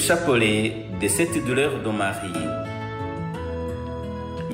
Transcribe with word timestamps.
chapelet 0.00 0.86
de 1.00 1.08
cette 1.08 1.44
douleur 1.44 1.82
de 1.84 1.90
Marie. 1.90 2.46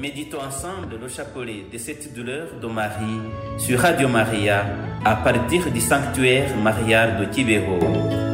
Méditons 0.01 0.41
ensemble 0.41 0.99
le 1.01 1.09
chapelet 1.09 1.65
de 1.73 1.79
cette 1.79 2.13
douleur 2.13 2.49
de 2.61 2.67
Marie 2.67 3.21
sur 3.57 3.79
Radio 3.79 4.09
Maria 4.09 4.67
à 5.05 5.15
partir 5.15 5.71
du 5.71 5.81
sanctuaire 5.81 6.57
marial 6.57 7.21
de 7.21 7.25
Kibeho. 7.27 8.26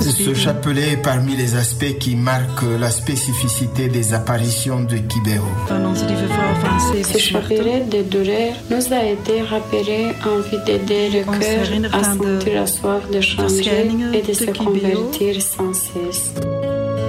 Ce 0.00 0.34
chapelet 0.34 0.92
est 0.92 1.02
parmi 1.02 1.36
les 1.36 1.56
aspects 1.56 1.98
qui 1.98 2.16
marquent 2.16 2.78
la 2.78 2.90
spécificité 2.90 3.88
des 3.88 4.14
apparitions 4.14 4.80
de 4.80 4.96
van 5.68 7.02
Ce 7.02 7.18
chapelet 7.18 7.84
de 7.90 8.02
douleur 8.02 8.54
nous 8.70 8.92
a 8.92 9.04
été 9.04 9.42
rappelé 9.42 10.12
envie 10.26 10.64
d'aider 10.64 11.10
le 11.10 11.24
cœur 11.38 11.92
à 11.92 12.04
sentir 12.04 12.54
la 12.54 12.66
soif 12.66 13.10
de 13.10 13.20
changer 13.20 13.88
et 14.12 14.22
de 14.22 14.32
se 14.32 14.50
convertir 14.50 15.40
sans 15.42 15.72
cesse. 15.72 16.34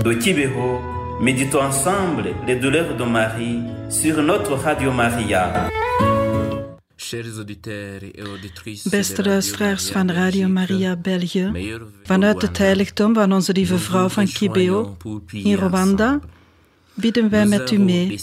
De 0.03 0.13
Kibeho, 0.13 0.79
méditons 1.21 1.61
ensemble 1.61 2.33
les 2.47 2.55
douleurs 2.55 2.95
de 2.95 3.03
Marie 3.03 3.61
sur 3.89 4.21
notre 4.21 4.53
Radio 4.55 4.91
Maria. 4.91 5.69
Chers 7.11 7.35
auditeurs 7.35 8.03
et 8.03 8.21
auditrices 8.21 8.89
Beste 8.89 9.23
luisteraars 9.23 9.89
van 9.89 10.11
Radio 10.11 10.47
Maria 10.47 10.95
België, 10.95 11.51
vanuit 12.03 12.41
het 12.41 12.57
heiligdom 12.57 13.13
van 13.13 13.33
onze 13.33 13.53
lieve 13.53 13.77
vrouw 13.77 14.09
van 14.09 14.27
Kibeo 14.27 14.97
in 15.31 15.55
Rwanda, 15.55 16.19
bidden 16.93 17.29
wij 17.29 17.45
met 17.45 17.71
u 17.71 17.79
mee. 17.79 18.19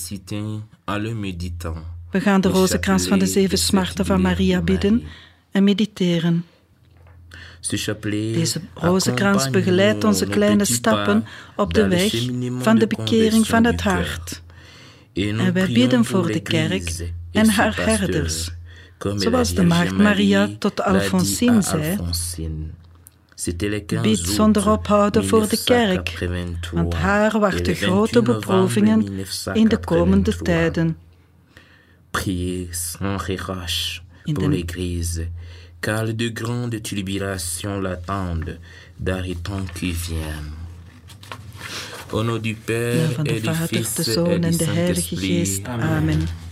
We 2.10 2.20
gaan 2.20 2.40
de 2.40 2.48
rozenkrans 2.48 3.06
van 3.06 3.18
de 3.18 3.26
zeven 3.26 3.58
smarten 3.58 4.06
van 4.06 4.20
Maria 4.20 4.58
de 4.58 4.64
bidden 4.64 5.02
en 5.50 5.64
mediteren. 5.64 6.44
Deze 8.10 8.60
rozenkrans 8.74 9.50
begeleidt 9.50 10.04
onze 10.04 10.26
kleine 10.26 10.64
stappen 10.64 11.24
op 11.56 11.74
de 11.74 11.88
weg 11.88 12.28
van 12.58 12.78
de 12.78 12.86
bekering 12.86 13.46
van 13.46 13.64
het 13.64 13.80
hart. 13.80 14.42
En 15.12 15.52
wij 15.52 15.72
bidden 15.72 16.04
voor 16.04 16.26
de 16.26 16.40
kerk 16.40 17.12
en 17.32 17.48
haar 17.48 17.76
herders. 17.76 18.56
Zoals 18.98 19.54
de 19.54 19.62
maagd 19.62 19.96
Maria 19.96 20.48
tot 20.58 20.80
Alfonsine 20.80 21.56
à 21.56 21.60
zei, 21.60 21.90
Alfonsine. 21.90 22.72
C'était 23.34 23.68
le 23.68 23.80
15 23.80 24.02
Bid 24.02 24.18
zonder 24.18 24.70
ophouden 24.70 25.24
voor 25.24 25.48
de 25.48 25.62
kerk, 25.64 26.18
1983, 26.18 26.70
want 26.72 26.94
haar 26.94 27.38
wachten 27.38 27.74
grote 27.74 28.18
28 28.18 28.22
beproevingen 28.22 29.00
in 29.52 29.68
de 29.68 29.78
komende 29.78 30.32
1983. 30.32 30.42
tijden. 30.42 30.96
Priez 32.10 32.68
sans 32.70 33.26
relâche 33.26 34.02
In 34.24 34.34
pour 34.34 34.48
l'Église, 34.48 35.28
car 35.80 36.16
de 36.16 36.30
grandes 36.32 36.82
tribulations 36.82 37.82
l'attendent 37.82 38.58
temps 39.42 39.72
qui 39.72 39.92
viennent. 39.92 40.56
Au 42.10 42.22
nom 42.22 42.40
du 42.40 42.54
Père 42.54 42.94
naam 42.94 43.14
van 43.14 43.24
de 43.24 43.30
et 43.30 43.40
du 43.40 43.46
Vader, 43.46 43.66
Fils 43.66 43.94
de 43.94 44.02
et 44.02 44.12
Zoon 44.12 44.40
du 44.40 44.46
en 44.46 44.56
de 44.56 44.64
Heilige 44.64 45.08
Saint-Esprit. 45.08 45.16
Geest. 45.16 45.66
Amen. 45.66 46.47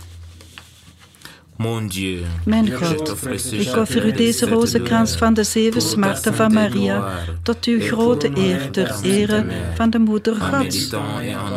Mon 1.57 1.87
Dieu, 1.87 2.19
Mijn 2.45 2.71
God, 2.71 3.17
ik 3.51 3.75
offer 3.75 4.05
u 4.05 4.11
deze 4.11 4.45
de 4.45 4.51
rozenkrans 4.51 5.15
van 5.15 5.33
de 5.33 5.43
zeven 5.43 5.81
smarten 5.81 6.33
van 6.33 6.53
Maria, 6.53 7.11
tot 7.43 7.65
uw 7.65 7.79
grote 7.79 8.31
eer 8.33 8.71
ter 8.71 8.95
ere 9.03 9.45
van 9.75 9.89
de 9.89 9.99
Moeder 9.99 10.35
Gods, 10.35 10.89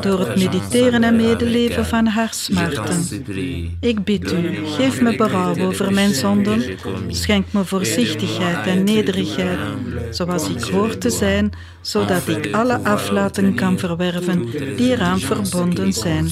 door 0.01 0.19
het 0.19 0.37
mediteren 0.37 1.05
en 1.05 1.17
medeleven 1.17 1.87
van 1.87 2.07
haar 2.07 2.33
smarten. 2.35 3.25
Ik 3.81 4.05
bid 4.05 4.33
u, 4.33 4.67
geef 4.67 5.01
me 5.01 5.17
berouw 5.17 5.59
over 5.59 5.93
mijn 5.93 6.15
zonden, 6.15 6.63
schenk 7.09 7.47
me 7.51 7.65
voorzichtigheid 7.65 8.67
en 8.67 8.85
nederigheid, 8.85 9.59
zoals 10.11 10.49
ik 10.49 10.63
hoor 10.63 10.99
te 10.99 11.11
zijn, 11.11 11.53
zodat 11.81 12.29
ik 12.29 12.55
alle 12.55 12.79
aflatingen 12.79 13.55
kan 13.55 13.79
verwerven 13.79 14.51
die 14.77 14.91
eraan 14.91 15.21
verbonden 15.21 15.93
zijn. 15.93 16.31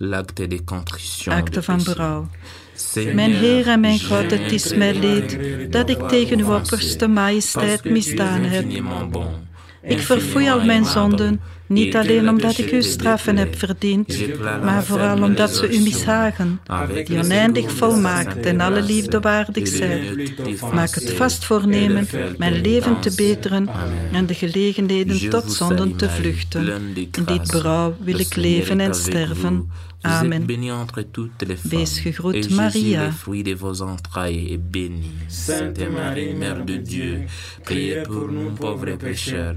De 0.00 1.62
van 1.62 1.82
berouw. 1.84 2.28
Mijn 2.94 3.32
Heer 3.32 3.68
en 3.68 3.80
mijn 3.80 4.00
God, 4.00 4.30
het 4.30 4.52
is 4.52 4.74
mij 4.74 4.94
leed 4.94 5.38
dat 5.72 5.88
ik 5.88 6.08
tegen 6.08 6.38
uw 6.38 6.54
opperste 6.54 7.06
majesteit 7.06 7.84
misdaan 7.84 8.40
heb. 8.40 8.64
Ik 9.82 9.98
verfoei 9.98 10.50
al 10.50 10.64
mijn 10.64 10.84
zonden, 10.84 11.40
niet 11.70 11.96
alleen 11.96 12.28
omdat 12.28 12.58
ik 12.58 12.70
uw 12.70 12.82
straffen 12.82 13.36
heb 13.36 13.58
verdiend, 13.58 14.16
maar 14.62 14.84
vooral 14.84 15.22
omdat 15.22 15.56
ze 15.56 15.76
u 15.76 15.80
mishagen, 15.80 16.60
die 17.04 17.18
oneindig 17.18 17.72
volmaakt 17.72 18.46
en 18.46 18.60
alle 18.60 18.82
liefde 18.82 19.20
waardig 19.20 19.68
zijn. 19.68 20.28
Maak 20.72 20.94
het 20.94 21.12
vast 21.12 21.44
voornemen 21.44 22.06
mijn 22.38 22.60
leven 22.60 23.00
te 23.00 23.14
beteren 23.14 23.68
en 24.12 24.26
de 24.26 24.34
gelegenheden 24.34 25.30
tot 25.30 25.52
zonden 25.52 25.96
te 25.96 26.08
vluchten. 26.08 26.82
In 26.94 27.24
dit 27.24 27.50
berouw 27.50 27.96
wil 28.00 28.18
ik 28.18 28.36
leven 28.36 28.80
en 28.80 28.94
sterven. 28.94 29.70
Amen. 30.00 30.46
Wees 31.62 31.98
gegroet, 31.98 32.50
Maria. 32.50 33.12
Sainte 35.26 35.88
Marie, 35.88 36.34
Mère 36.34 36.64
de 36.64 36.82
Dieu, 36.82 37.24
priez 37.62 38.02
pour 38.06 38.32
nous 38.32 38.52
pauvres 38.58 38.96
pécheurs, 38.96 39.56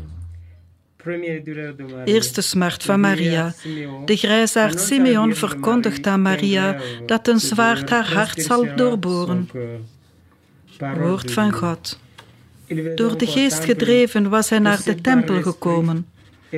Eerste 2.05 2.41
smart 2.41 2.83
van 2.83 2.99
Maria. 2.99 3.53
De 4.05 4.15
grijsaard 4.15 4.79
Simeon 4.79 5.35
verkondigt 5.35 6.07
aan 6.07 6.21
Maria 6.21 6.79
dat 7.05 7.27
een 7.27 7.39
zwaard 7.39 7.89
haar 7.89 8.13
hart 8.13 8.41
zal 8.41 8.67
doorboren. 8.75 9.49
Woord 10.97 11.31
van 11.31 11.51
God. 11.51 11.99
Door 12.95 13.17
de 13.17 13.27
geest 13.27 13.63
gedreven 13.63 14.29
was 14.29 14.49
hij 14.49 14.59
naar 14.59 14.83
de 14.83 15.01
tempel 15.01 15.41
gekomen. 15.41 16.07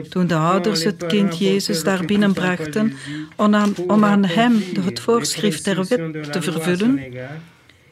Toen 0.09 0.28
de 0.28 0.36
ouders 0.36 0.84
het 0.84 1.06
kind 1.06 1.38
Jezus 1.38 1.84
daar 1.84 2.06
binnenbrachten 2.06 2.94
om 3.36 3.56
aan, 3.56 3.74
om 3.88 4.03
aan 4.03 4.26
hem 4.26 4.64
het 4.80 5.00
voorschrift 5.00 5.66
der 5.66 5.76
wet 5.76 6.32
te 6.32 6.42
vervullen, 6.42 7.00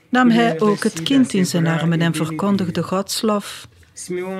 nam 0.09 0.29
hij 0.29 0.59
ook 0.59 0.83
het 0.83 1.03
kind 1.03 1.33
in 1.33 1.45
zijn 1.45 1.67
armen 1.67 2.01
en 2.01 2.13
verkondigde 2.13 2.83
Gods 2.83 3.21
lof. 3.21 3.67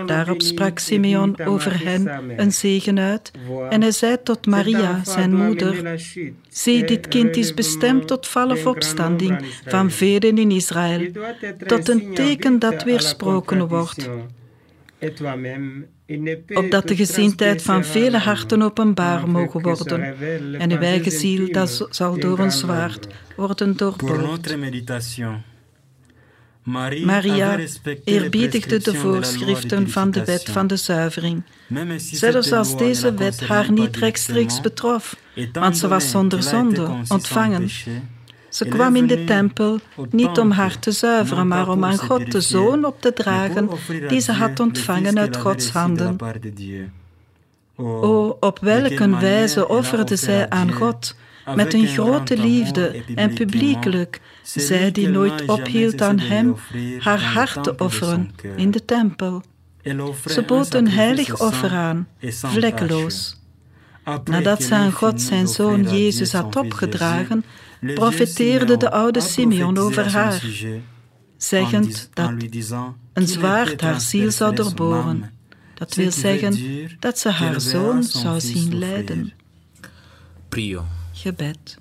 Daarop 0.05 0.41
sprak 0.41 0.79
Simeon 0.79 1.39
over 1.39 1.83
hen 1.83 2.09
een 2.39 2.51
zegen 2.51 2.99
uit 2.99 3.31
en 3.69 3.81
hij 3.81 3.91
zei 3.91 4.17
tot 4.23 4.45
Maria, 4.45 5.03
zijn 5.03 5.35
moeder, 5.35 6.01
Zie, 6.49 6.83
dit 6.83 7.07
kind 7.07 7.35
is 7.35 7.53
bestemd 7.53 8.07
tot 8.07 8.27
val 8.27 8.49
of 8.49 8.65
opstanding 8.65 9.45
van 9.65 9.91
velen 9.91 10.37
in 10.37 10.51
Israël, 10.51 11.11
tot 11.67 11.89
een 11.89 12.13
teken 12.13 12.59
dat 12.59 12.83
weersproken 12.83 13.67
wordt, 13.67 14.09
opdat 16.53 16.87
de 16.87 16.95
gezindheid 16.95 17.61
van 17.61 17.83
vele 17.83 18.17
harten 18.17 18.61
openbaar 18.61 19.29
mogen 19.29 19.61
worden 19.61 20.15
en 20.59 20.71
uw 20.71 20.79
eigen 20.79 21.11
ziel 21.11 21.51
dat 21.51 21.87
zal 21.89 22.19
door 22.19 22.39
een 22.39 22.51
zwaard 22.51 23.07
worden 23.35 23.77
doorboord. 23.77 24.55
Maria 26.63 27.59
eerbiedigde 28.03 28.77
de 28.77 28.95
voorschriften 28.95 29.89
van 29.89 30.11
de 30.11 30.25
wet 30.25 30.49
van 30.49 30.67
de 30.67 30.75
zuivering. 30.75 31.43
Zelfs 31.97 32.51
als 32.51 32.77
deze 32.77 33.13
wet 33.13 33.47
haar 33.47 33.71
niet 33.71 33.97
rechtstreeks 33.97 34.61
betrof, 34.61 35.15
want 35.53 35.77
ze 35.77 35.87
was 35.87 36.09
zonder 36.09 36.43
zonde 36.43 36.89
ontvangen. 37.07 37.69
Ze 38.49 38.65
kwam 38.65 38.95
in 38.95 39.07
de 39.07 39.23
tempel 39.23 39.79
niet 40.09 40.37
om 40.37 40.51
haar 40.51 40.79
te 40.79 40.91
zuiveren, 40.91 41.47
maar 41.47 41.69
om 41.69 41.85
aan 41.85 41.97
God 41.97 42.31
de 42.31 42.41
Zoon 42.41 42.85
op 42.85 43.01
te 43.01 43.13
dragen 43.13 43.69
die 44.07 44.19
ze 44.19 44.31
had 44.31 44.59
ontvangen 44.59 45.19
uit 45.19 45.37
Gods 45.37 45.69
handen. 45.69 46.17
Dieu. 46.53 46.89
Oh, 47.75 48.03
O, 48.03 48.37
op 48.39 48.59
welke 48.59 49.09
wijze 49.09 49.67
offerde 49.67 50.15
zij 50.15 50.49
aan 50.49 50.71
God 50.71 51.15
met 51.55 51.73
een 51.73 51.87
grote 51.87 52.37
liefde 52.37 53.03
en 53.15 53.33
publiekelijk, 53.33 54.21
zij 54.43 54.91
die 54.91 55.07
nooit 55.07 55.45
ophield 55.45 56.01
aan 56.01 56.19
hem 56.19 56.55
haar 56.99 57.21
hart 57.23 57.63
te 57.63 57.75
offeren 57.77 58.31
in 58.55 58.71
de 58.71 58.85
tempel. 58.85 59.43
Ze 60.25 60.43
bood 60.47 60.73
een 60.73 60.89
heilig 60.89 61.39
offer 61.39 61.71
aan, 61.71 62.07
vlekkeloos. 62.31 63.39
Nadat 64.23 64.63
ze 64.63 64.75
aan 64.75 64.91
God 64.91 65.21
zijn 65.21 65.47
zoon 65.47 65.83
Jezus 65.83 66.31
had 66.33 66.55
opgedragen, 66.55 67.43
profeteerde 67.93 68.77
de 68.77 68.91
oude 68.91 69.21
Simeon 69.21 69.77
over 69.77 70.11
haar, 70.11 70.43
zeggend 71.37 72.09
dat 72.13 72.33
een 73.13 73.27
zwaard 73.27 73.81
haar 73.81 74.01
ziel 74.01 74.31
zou 74.31 74.55
doorboren. 74.55 75.31
Dat 75.73 75.95
wil 75.95 76.11
zeggen 76.11 76.55
dat 76.99 77.19
ze 77.19 77.29
haar 77.29 77.61
zoon 77.61 78.03
zou 78.03 78.39
zien 78.39 78.77
lijden. 78.77 79.33
Gebed. 81.21 81.77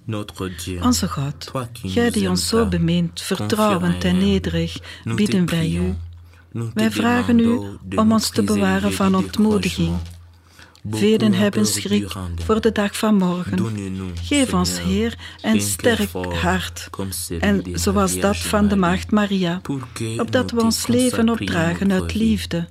Onze 0.83 1.09
God, 1.09 1.51
Gij 1.83 2.11
die 2.11 2.29
ons 2.29 2.49
zo 2.49 2.67
bemeent, 2.67 3.21
vertrouwend 3.21 4.05
en 4.05 4.19
nederig, 4.19 4.77
bidden 5.05 5.47
wij 5.47 5.71
u. 5.71 5.95
Wij 6.75 6.91
vragen 6.91 7.39
u 7.39 7.61
om 7.97 8.13
ons 8.13 8.31
te 8.31 8.43
bewaren 8.43 8.93
van 8.93 9.15
ontmoediging. 9.15 9.97
Velen 10.91 11.33
hebben 11.33 11.67
schrik 11.67 12.13
voor 12.35 12.61
de 12.61 12.73
dag 12.73 12.97
van 12.97 13.17
morgen. 13.17 13.59
Geef 14.23 14.55
ons, 14.55 14.81
Heer, 14.81 15.19
een 15.43 15.61
sterk 15.61 16.11
hart, 16.13 16.89
en 17.41 17.63
zoals 17.73 18.19
dat 18.21 18.37
van 18.37 18.69
de 18.69 18.77
Maagd 18.77 19.11
Maria, 19.11 19.61
opdat 20.17 20.51
we 20.51 20.63
ons 20.63 20.87
leven 20.87 21.29
opdragen 21.29 21.93
uit 21.93 22.15
liefde 22.15 22.69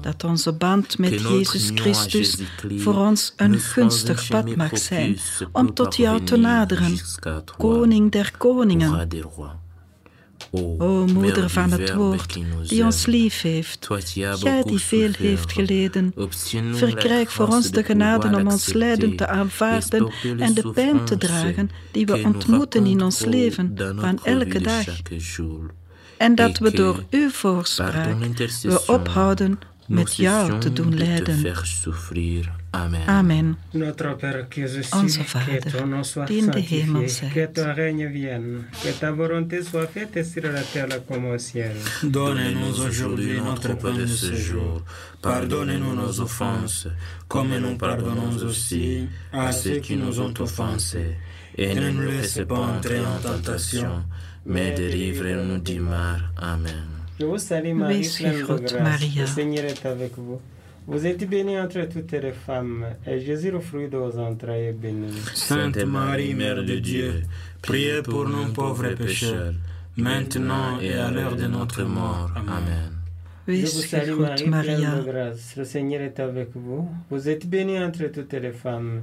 dat 0.00 0.24
onze 0.24 0.52
band 0.52 0.98
met 0.98 1.20
Jezus 1.20 1.70
Christus 1.74 2.38
voor 2.76 2.94
ons 2.94 3.32
een 3.36 3.58
gunstig 3.58 4.28
pad 4.28 4.56
mag 4.56 4.78
zijn 4.78 5.18
om 5.52 5.74
tot 5.74 5.96
jou 5.96 6.24
te 6.24 6.36
naderen, 6.36 6.98
Koning 7.56 8.10
der 8.10 8.32
Koningen. 8.38 9.08
O 10.50 11.06
Moeder 11.06 11.50
van 11.50 11.70
het 11.70 11.94
Woord, 11.94 12.38
die 12.68 12.84
ons 12.84 13.06
lief 13.06 13.40
heeft, 13.40 13.88
Gij 14.38 14.62
die 14.62 14.78
veel 14.78 15.10
heeft 15.18 15.52
geleden, 15.52 16.14
verkrijg 16.72 17.32
voor 17.32 17.46
ons 17.46 17.70
de 17.70 17.84
genade 17.84 18.36
om 18.36 18.46
ons 18.46 18.72
lijden 18.72 19.16
te 19.16 19.26
aanvaarden 19.26 20.12
en 20.38 20.54
de 20.54 20.70
pijn 20.70 21.04
te 21.04 21.18
dragen 21.18 21.70
die 21.90 22.06
we 22.06 22.22
ontmoeten 22.24 22.86
in 22.86 23.02
ons 23.02 23.24
leven 23.24 23.72
van 23.96 24.20
elke 24.24 24.60
dag 24.60 24.84
en 26.20 26.34
dat 26.34 26.58
we 26.58 26.70
door 26.70 27.04
uw 27.10 27.30
voorspraak 27.30 28.18
we 28.62 28.82
ophouden 28.86 29.58
met 29.86 30.16
jou 30.16 30.58
te 30.58 30.72
doen 30.72 30.96
lijden. 30.96 31.54
Amen. 32.70 33.06
Amen. 33.06 33.58
Onze 34.92 35.24
Vader, 35.24 36.26
die 36.26 36.38
in 36.38 36.50
de 36.50 36.60
hemel 36.60 37.08
zijt. 37.08 37.54
Donne-nous 42.02 42.78
aujourd'hui 42.78 43.40
notre 43.40 43.76
pain 43.76 43.94
de 43.94 44.06
ce 44.06 44.34
jour. 44.34 44.82
Pardonne-nous 45.20 45.94
nos 45.94 46.20
offenses, 46.20 46.86
comme 47.26 47.58
nous 47.60 47.76
pardonnons 47.76 48.42
aussi 48.42 49.08
à 49.32 49.52
ceux 49.52 49.80
qui 49.80 49.96
nous 49.96 50.20
ont 50.20 50.40
offensés. 50.40 51.16
Et 51.54 51.74
ne 51.74 51.90
nous 51.90 52.02
laisse 52.02 52.40
pas 52.46 52.58
entrer 52.58 53.00
en 53.00 53.18
tentation, 53.22 54.04
mais 54.46 54.72
délivre-nous 54.72 55.58
du 55.58 55.80
mal. 55.80 56.20
Amen. 56.36 56.86
Je 57.18 57.26
vous 57.26 57.38
salue 57.38 57.74
Marie, 57.74 58.08
pleine 58.18 58.38
de 58.38 58.42
grâce. 58.44 59.16
Le 59.16 59.26
Seigneur 59.26 59.64
est 59.64 59.84
avec 59.86 60.12
vous. 60.16 60.40
Vous 60.86 61.06
êtes 61.06 61.28
bénie 61.28 61.58
entre 61.58 61.82
toutes 61.88 62.12
les 62.12 62.32
femmes, 62.32 62.84
et 63.06 63.20
Jésus, 63.20 63.50
le 63.50 63.60
fruit 63.60 63.88
de 63.88 63.96
vos 63.98 64.18
entrailles, 64.18 64.68
est 64.68 64.72
béni. 64.72 65.12
Sainte 65.34 65.76
Marie, 65.84 66.34
Mère 66.34 66.64
de 66.64 66.76
Dieu, 66.76 67.22
priez 67.62 68.02
pour 68.02 68.26
nous 68.26 68.52
pauvres 68.52 68.94
pécheurs, 68.94 69.52
maintenant 69.96 70.80
et 70.80 70.94
à 70.94 71.10
l'heure 71.10 71.36
de 71.36 71.46
notre 71.46 71.82
mort. 71.84 72.30
Amen. 72.34 72.96
Je 73.46 73.60
vous 73.60 73.66
salue 73.66 74.18
Marie, 74.18 74.48
pleine 74.48 75.04
de 75.04 75.10
grâce. 75.10 75.54
Le 75.56 75.64
Seigneur 75.64 76.00
est 76.00 76.18
avec 76.18 76.48
vous. 76.54 76.88
Vous 77.10 77.28
êtes 77.28 77.46
bénie 77.46 77.78
entre 77.78 78.06
toutes 78.06 78.32
les 78.32 78.52
femmes, 78.52 79.02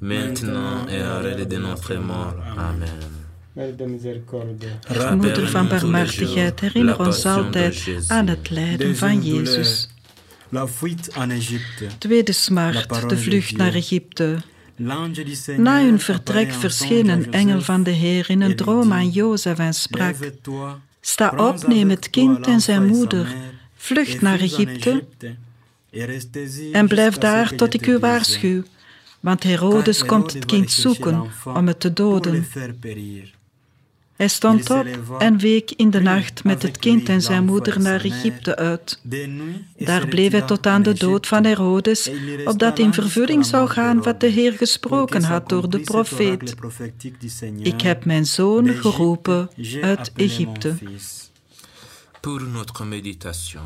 maintenant 0.00 0.86
et 0.88 1.00
à 1.00 1.22
l'heure 1.22 1.46
de 1.46 1.56
notre 1.58 1.94
mort. 1.94 2.34
Amen. 2.56 3.20
Moeder 5.16 5.48
van 5.48 5.68
barmhartigheid, 5.68 6.60
herinner 6.60 6.98
ons 6.98 7.26
altijd 7.26 7.88
aan 8.08 8.26
het 8.26 8.50
lijden 8.50 8.96
van 8.96 9.22
Jezus. 9.22 9.88
Tweede 11.98 12.32
smart, 12.32 13.08
de 13.08 13.18
vlucht 13.18 13.56
naar 13.56 13.74
Egypte. 13.74 14.36
Na 15.56 15.82
hun 15.82 16.00
vertrek 16.00 16.52
verscheen 16.52 17.08
een 17.08 17.32
engel 17.32 17.60
van 17.60 17.82
de 17.82 17.90
Heer 17.90 18.30
in 18.30 18.40
een 18.40 18.56
droom 18.56 18.92
aan 18.92 19.08
Jozef 19.08 19.58
en 19.58 19.74
sprak: 19.74 20.14
Sta 21.00 21.32
op, 21.36 21.66
neem 21.66 21.90
het 21.90 22.10
kind 22.10 22.46
en 22.46 22.60
zijn 22.60 22.86
moeder, 22.86 23.34
vlucht 23.74 24.20
naar 24.20 24.40
Egypte. 24.40 25.04
En 26.72 26.88
blijf 26.88 27.18
daar 27.18 27.54
tot 27.54 27.74
ik 27.74 27.86
u 27.86 27.98
waarschuw, 27.98 28.62
want 29.20 29.42
Herodes 29.42 30.04
komt 30.04 30.32
het 30.32 30.44
kind 30.44 30.70
zoeken 30.70 31.30
om 31.44 31.66
het 31.66 31.80
te 31.80 31.92
doden. 31.92 32.46
Hij 34.20 34.28
stond 34.28 34.70
op 34.70 34.86
en 35.18 35.38
week 35.38 35.70
in 35.70 35.90
de 35.90 36.00
nacht 36.00 36.44
met 36.44 36.62
het 36.62 36.78
kind 36.78 37.08
en 37.08 37.22
zijn 37.22 37.44
moeder 37.44 37.80
naar 37.80 38.04
Egypte 38.04 38.56
uit. 38.56 39.00
Daar 39.76 40.08
bleef 40.08 40.32
hij 40.32 40.42
tot 40.42 40.66
aan 40.66 40.82
de 40.82 40.94
dood 40.94 41.26
van 41.26 41.44
Herodes, 41.44 42.10
opdat 42.44 42.78
in 42.78 42.92
vervulling 42.92 43.46
zou 43.46 43.68
gaan 43.68 44.02
wat 44.02 44.20
de 44.20 44.26
Heer 44.26 44.52
gesproken 44.52 45.22
had 45.22 45.48
door 45.48 45.70
de 45.70 45.80
profeet. 45.80 46.54
Ik 47.58 47.80
heb 47.80 48.04
mijn 48.04 48.26
zoon 48.26 48.68
geroepen 48.68 49.50
uit 49.80 50.12
Egypte. 50.16 50.74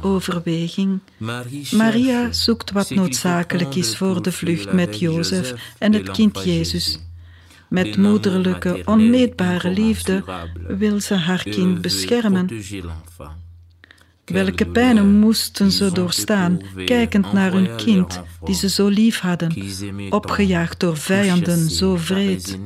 Overweging. 0.00 1.00
Maria 1.70 2.32
zoekt 2.32 2.70
wat 2.70 2.90
noodzakelijk 2.90 3.74
is 3.74 3.96
voor 3.96 4.22
de 4.22 4.32
vlucht 4.32 4.72
met 4.72 4.98
Jozef 4.98 5.54
en 5.78 5.92
het 5.92 6.10
kind 6.10 6.44
Jezus. 6.44 6.98
Met 7.68 7.96
moederlijke, 7.96 8.82
onmeetbare 8.84 9.70
liefde 9.70 10.24
wil 10.66 11.00
ze 11.00 11.14
haar 11.14 11.42
kind 11.42 11.80
beschermen. 11.80 12.48
Welke 14.24 14.66
pijnen 14.66 15.18
moesten 15.18 15.70
ze 15.70 15.92
doorstaan, 15.92 16.60
kijkend 16.84 17.32
naar 17.32 17.52
hun 17.52 17.76
kind, 17.76 18.20
die 18.44 18.54
ze 18.54 18.68
zo 18.68 18.88
lief 18.88 19.20
hadden, 19.20 19.54
opgejaagd 20.10 20.80
door 20.80 20.96
vijanden 20.96 21.70
zo 21.70 21.96
vreed. 21.96 22.58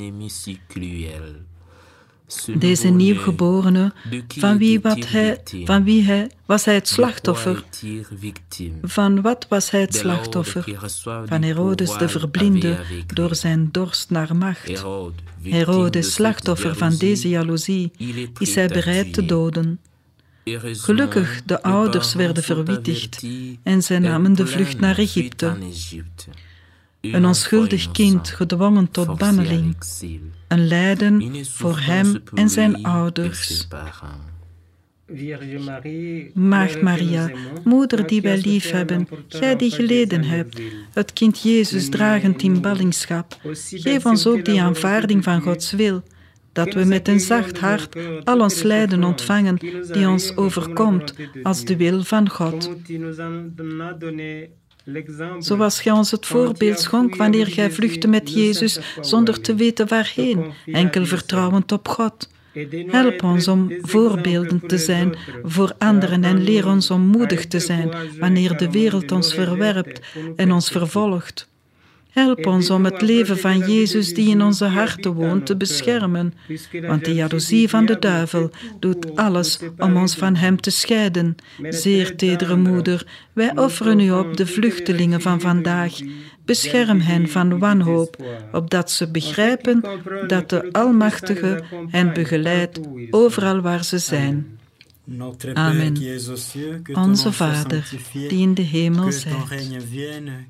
Deze 2.58 2.88
nieuwgeborene, 2.88 3.92
van 4.28 4.58
wie, 4.58 4.80
wat 4.80 5.08
hij, 5.08 5.40
van 5.64 5.84
wie 5.84 6.02
hij 6.02 6.30
was 6.46 6.64
hij 6.64 6.74
het 6.74 6.88
slachtoffer? 6.88 7.64
Van 8.82 9.20
wat 9.20 9.46
was 9.48 9.70
hij 9.70 9.80
het 9.80 9.94
slachtoffer? 9.94 10.64
Van 11.26 11.42
Herodes 11.42 11.98
de 11.98 12.08
verblinde 12.08 12.78
door 13.06 13.34
zijn 13.34 13.68
dorst 13.72 14.10
naar 14.10 14.36
macht. 14.36 14.84
Herodes, 15.42 16.12
slachtoffer 16.12 16.76
van 16.76 16.96
deze 16.96 17.28
jaloezie, 17.28 17.90
is 18.38 18.54
hij 18.54 18.68
bereid 18.68 19.12
te 19.12 19.24
doden. 19.24 19.80
Gelukkig, 20.72 21.42
de 21.44 21.62
ouders 21.62 22.14
werden 22.14 22.42
verwittigd 22.42 23.26
en 23.62 23.82
zij 23.82 23.98
namen 23.98 24.32
de 24.32 24.46
vlucht 24.46 24.80
naar 24.80 24.98
Egypte. 24.98 25.56
Een 27.00 27.26
onschuldig 27.26 27.90
kind 27.90 28.28
gedwongen 28.28 28.90
tot 28.90 29.18
banneling. 29.18 29.76
Een 30.48 30.66
lijden 30.66 31.46
voor 31.46 31.78
hem 31.78 32.22
en 32.34 32.48
zijn 32.48 32.82
ouders. 32.82 33.68
Maagd 36.34 36.82
Maria, 36.82 37.30
moeder 37.64 38.06
die 38.06 38.20
wij 38.20 38.38
lief 38.38 38.70
hebben, 38.70 39.08
gij 39.28 39.56
die 39.56 39.70
geleden 39.70 40.24
hebt, 40.24 40.60
het 40.92 41.12
kind 41.12 41.42
Jezus 41.42 41.88
dragend 41.88 42.42
in 42.42 42.60
ballingschap, 42.60 43.40
geef 43.70 44.06
ons 44.06 44.26
ook 44.26 44.44
die 44.44 44.62
aanvaarding 44.62 45.24
van 45.24 45.40
Gods 45.40 45.72
wil, 45.72 46.02
dat 46.52 46.74
we 46.74 46.84
met 46.84 47.08
een 47.08 47.20
zacht 47.20 47.58
hart 47.58 47.96
al 48.24 48.40
ons 48.40 48.62
lijden 48.62 49.04
ontvangen 49.04 49.58
die 49.92 50.08
ons 50.08 50.36
overkomt 50.36 51.14
als 51.42 51.64
de 51.64 51.76
wil 51.76 52.04
van 52.04 52.28
God. 52.28 52.70
Zoals 55.38 55.80
gij 55.80 55.92
ons 55.92 56.10
het 56.10 56.26
voorbeeld 56.26 56.80
schonk 56.80 57.16
wanneer 57.16 57.46
gij 57.46 57.70
vluchtte 57.70 58.08
met 58.08 58.32
Jezus 58.32 58.78
zonder 59.00 59.40
te 59.40 59.54
weten 59.54 59.88
waarheen, 59.88 60.52
enkel 60.66 61.06
vertrouwend 61.06 61.72
op 61.72 61.88
God. 61.88 62.28
Help 62.86 63.22
ons 63.22 63.48
om 63.48 63.72
voorbeelden 63.80 64.66
te 64.66 64.78
zijn 64.78 65.16
voor 65.42 65.72
anderen 65.78 66.24
en 66.24 66.42
leer 66.42 66.66
ons 66.66 66.90
om 66.90 67.00
moedig 67.00 67.46
te 67.46 67.60
zijn 67.60 67.90
wanneer 68.18 68.56
de 68.56 68.70
wereld 68.70 69.12
ons 69.12 69.34
verwerpt 69.34 70.00
en 70.36 70.52
ons 70.52 70.68
vervolgt. 70.70 71.48
Help 72.10 72.46
ons 72.46 72.70
om 72.70 72.84
het 72.84 73.00
leven 73.02 73.38
van 73.38 73.58
Jezus 73.58 74.14
die 74.14 74.28
in 74.28 74.42
onze 74.42 74.64
harten 74.64 75.12
woont 75.12 75.46
te 75.46 75.56
beschermen, 75.56 76.34
want 76.86 77.04
de 77.04 77.14
jaloezie 77.14 77.68
van 77.68 77.86
de 77.86 77.98
duivel 77.98 78.50
doet 78.80 79.16
alles 79.16 79.58
om 79.78 79.96
ons 79.96 80.14
van 80.14 80.36
Hem 80.36 80.60
te 80.60 80.70
scheiden. 80.70 81.36
Zeer 81.68 82.16
tedere 82.16 82.56
moeder, 82.56 83.06
wij 83.32 83.56
offeren 83.56 84.00
u 84.00 84.10
op 84.12 84.36
de 84.36 84.46
vluchtelingen 84.46 85.20
van 85.20 85.40
vandaag. 85.40 85.98
Bescherm 86.44 87.00
hen 87.00 87.28
van 87.28 87.58
wanhoop, 87.58 88.16
opdat 88.52 88.90
ze 88.90 89.10
begrijpen 89.10 89.84
dat 90.26 90.50
de 90.50 90.68
Almachtige 90.72 91.62
hen 91.88 92.12
begeleidt 92.12 92.80
overal 93.10 93.60
waar 93.60 93.84
ze 93.84 93.98
zijn. 93.98 94.57
Amen. 95.54 95.96
Onze 96.94 97.32
Vader, 97.32 97.90
die 98.12 98.38
in 98.40 98.54
de 98.54 98.62
hemel 98.62 99.12
zijt. 99.12 99.48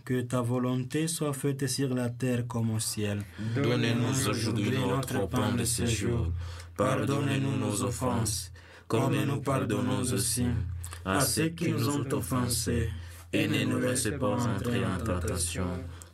Que 0.03 0.27
ta 0.27 0.43
volonté 0.43 1.07
soit 1.07 1.37
faite 1.37 1.69
sur 1.69 1.95
la 1.95 2.09
terre 2.09 2.47
comme 2.47 2.71
au 2.75 2.79
ciel. 2.79 3.19
Donnez-nous 3.55 4.29
aujourd'hui 4.29 4.71
notre 4.71 5.29
pain 5.29 5.55
de 5.57 5.65
ce 5.65 5.87
jour. 5.87 6.33
Pardonnez-nous 6.77 7.57
nos 7.57 7.83
offenses, 7.83 8.51
comme 8.87 9.25
nous 9.27 9.41
pardonnons 9.41 10.13
aussi 10.13 10.47
à 11.05 11.21
ceux 11.21 11.49
qui 11.51 11.71
nous 11.71 11.89
ont 11.89 12.13
offensés. 12.13 12.91
Et 13.33 13.47
ne 13.47 13.65
nous 13.65 13.79
laissez 13.79 14.13
pas 14.13 14.37
entrer 14.55 14.83
en 14.85 15.05
tentation 15.05 15.67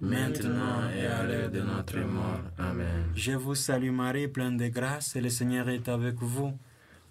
maintenant 0.00 0.88
et 0.96 1.06
à 1.06 1.22
l'heure 1.24 1.50
de 1.50 1.60
notre 1.60 1.98
mort. 1.98 2.40
Amen. 2.58 3.04
Je 3.14 3.32
vous 3.32 3.54
salue 3.54 3.90
Marie, 3.90 4.28
pleine 4.28 4.56
de 4.56 4.68
grâce, 4.68 5.16
le 5.16 5.28
Seigneur 5.28 5.68
est 5.68 5.88
avec 5.88 6.16
vous. 6.20 6.52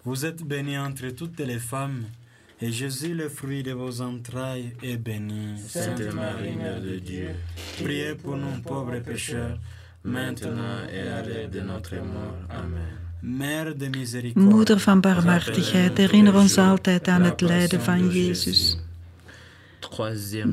Vous 0.03 0.25
êtes 0.25 0.44
bénie 0.44 0.77
entre 0.77 1.10
toutes 1.10 1.39
les 1.39 1.60
femmes, 1.60 2.06
et 2.62 2.72
Jésus, 2.72 3.13
le 3.13 3.29
fruit 3.29 3.62
de 3.62 3.74
vos 3.74 4.01
entrailles, 4.01 4.74
est 4.82 4.98
béni. 4.98 5.60
Sainte 5.67 6.13
Marie, 6.13 6.56
Mère 6.56 6.82
de 6.82 6.98
Dieu, 7.00 7.29
priez 7.84 8.15
pour 8.15 8.38
nous 8.38 8.62
pauvres 8.63 9.00
pécheurs, 9.00 9.58
maintenant 10.03 10.88
et 10.91 11.08
à 11.08 11.22
l'heure 11.24 11.50
de 11.50 11.60
notre 11.62 11.96
mort. 11.96 12.38
Amen. 12.50 13.08
Mère 13.22 13.75
de 13.75 13.88
miséricorde, 13.88 14.50
Moeder 14.50 14.79
van 14.79 15.01
barmhartigheid, 15.01 15.98
herinner 15.98 16.36
ons 16.36 16.58
altijd 16.58 17.08
aan 17.08 17.22
het 17.22 17.41
lijden 17.41 17.82
van 17.82 18.10
Jezus. 18.10 18.77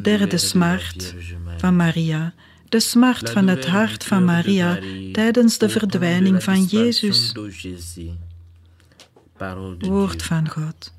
Derde 0.03 0.39
smart 0.39 1.15
van 1.57 1.77
Maria. 1.77 2.35
De 2.69 2.81
smart 2.81 3.31
van 3.31 3.49
het 3.49 3.67
hart 3.67 4.05
van 4.05 4.25
Maria 4.25 4.79
tijdens 5.13 5.59
de 5.59 5.69
verdwijning 5.69 6.43
van 6.43 6.65
Jezus. 6.65 7.35
Woord 9.79 10.23
van 10.23 10.49
God. 10.49 10.93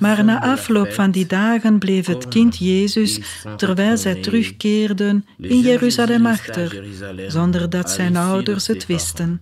Maar 0.00 0.24
na 0.24 0.40
afloop 0.40 0.92
van 0.92 1.10
die 1.10 1.26
dagen 1.26 1.78
bleef 1.78 2.06
het 2.06 2.28
kind 2.28 2.58
Jezus, 2.58 3.20
terwijl 3.56 3.96
zij 3.96 4.14
terugkeerden, 4.14 5.26
in 5.38 5.60
Jeruzalem 5.60 6.26
achter, 6.26 6.84
zonder 7.26 7.70
dat 7.70 7.90
zijn 7.90 8.16
ouders 8.16 8.66
het 8.66 8.86
wisten. 8.86 9.40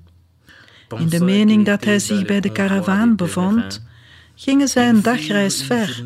In 0.96 1.08
de 1.08 1.24
mening 1.24 1.64
dat 1.64 1.84
hij 1.84 1.98
zich 1.98 2.24
bij 2.24 2.40
de 2.40 2.52
karavaan 2.52 3.16
bevond, 3.16 3.84
gingen 4.36 4.68
zij 4.68 4.88
een 4.88 5.02
dagreis 5.02 5.62
ver 5.62 6.04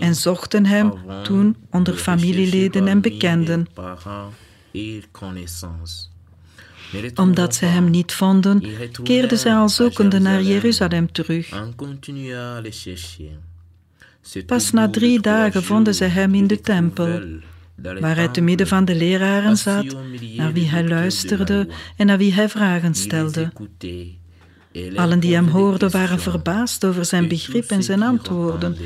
en 0.00 0.14
zochten 0.14 0.66
hem 0.66 0.92
toen 1.22 1.56
onder 1.70 1.94
familieleden 1.94 2.88
en 2.88 3.00
bekenden. 3.00 3.66
Omdat 7.14 7.54
zij 7.54 7.68
hem 7.68 7.90
niet 7.90 8.12
vonden, 8.12 8.62
keerden 9.02 9.38
zij 9.38 9.54
al 9.54 9.68
zoekende 9.68 10.18
naar 10.18 10.42
Jeruzalem 10.42 11.12
terug. 11.12 11.68
Pas 14.46 14.70
na 14.70 14.90
drie 14.90 15.20
dagen 15.20 15.62
vonden 15.62 15.94
zij 15.94 16.08
hem 16.08 16.34
in 16.34 16.46
de 16.46 16.60
tempel, 16.60 17.20
waar 18.00 18.16
hij 18.16 18.28
te 18.28 18.40
midden 18.40 18.66
van 18.66 18.84
de 18.84 18.94
leraren 18.94 19.56
zat, 19.56 19.96
naar 20.36 20.52
wie 20.52 20.68
hij 20.68 20.88
luisterde 20.88 21.68
en 21.96 22.06
naar 22.06 22.18
wie 22.18 22.34
hij 22.34 22.48
vragen 22.48 22.94
stelde. 22.94 23.52
Allen 24.96 25.20
die 25.20 25.34
hem 25.34 25.48
hoorden 25.48 25.90
waren 25.90 26.20
verbaasd 26.20 26.84
over 26.84 27.04
zijn 27.04 27.28
begrip 27.28 27.70
en 27.70 27.82
zijn 27.82 28.02
antwoorden. 28.02 28.76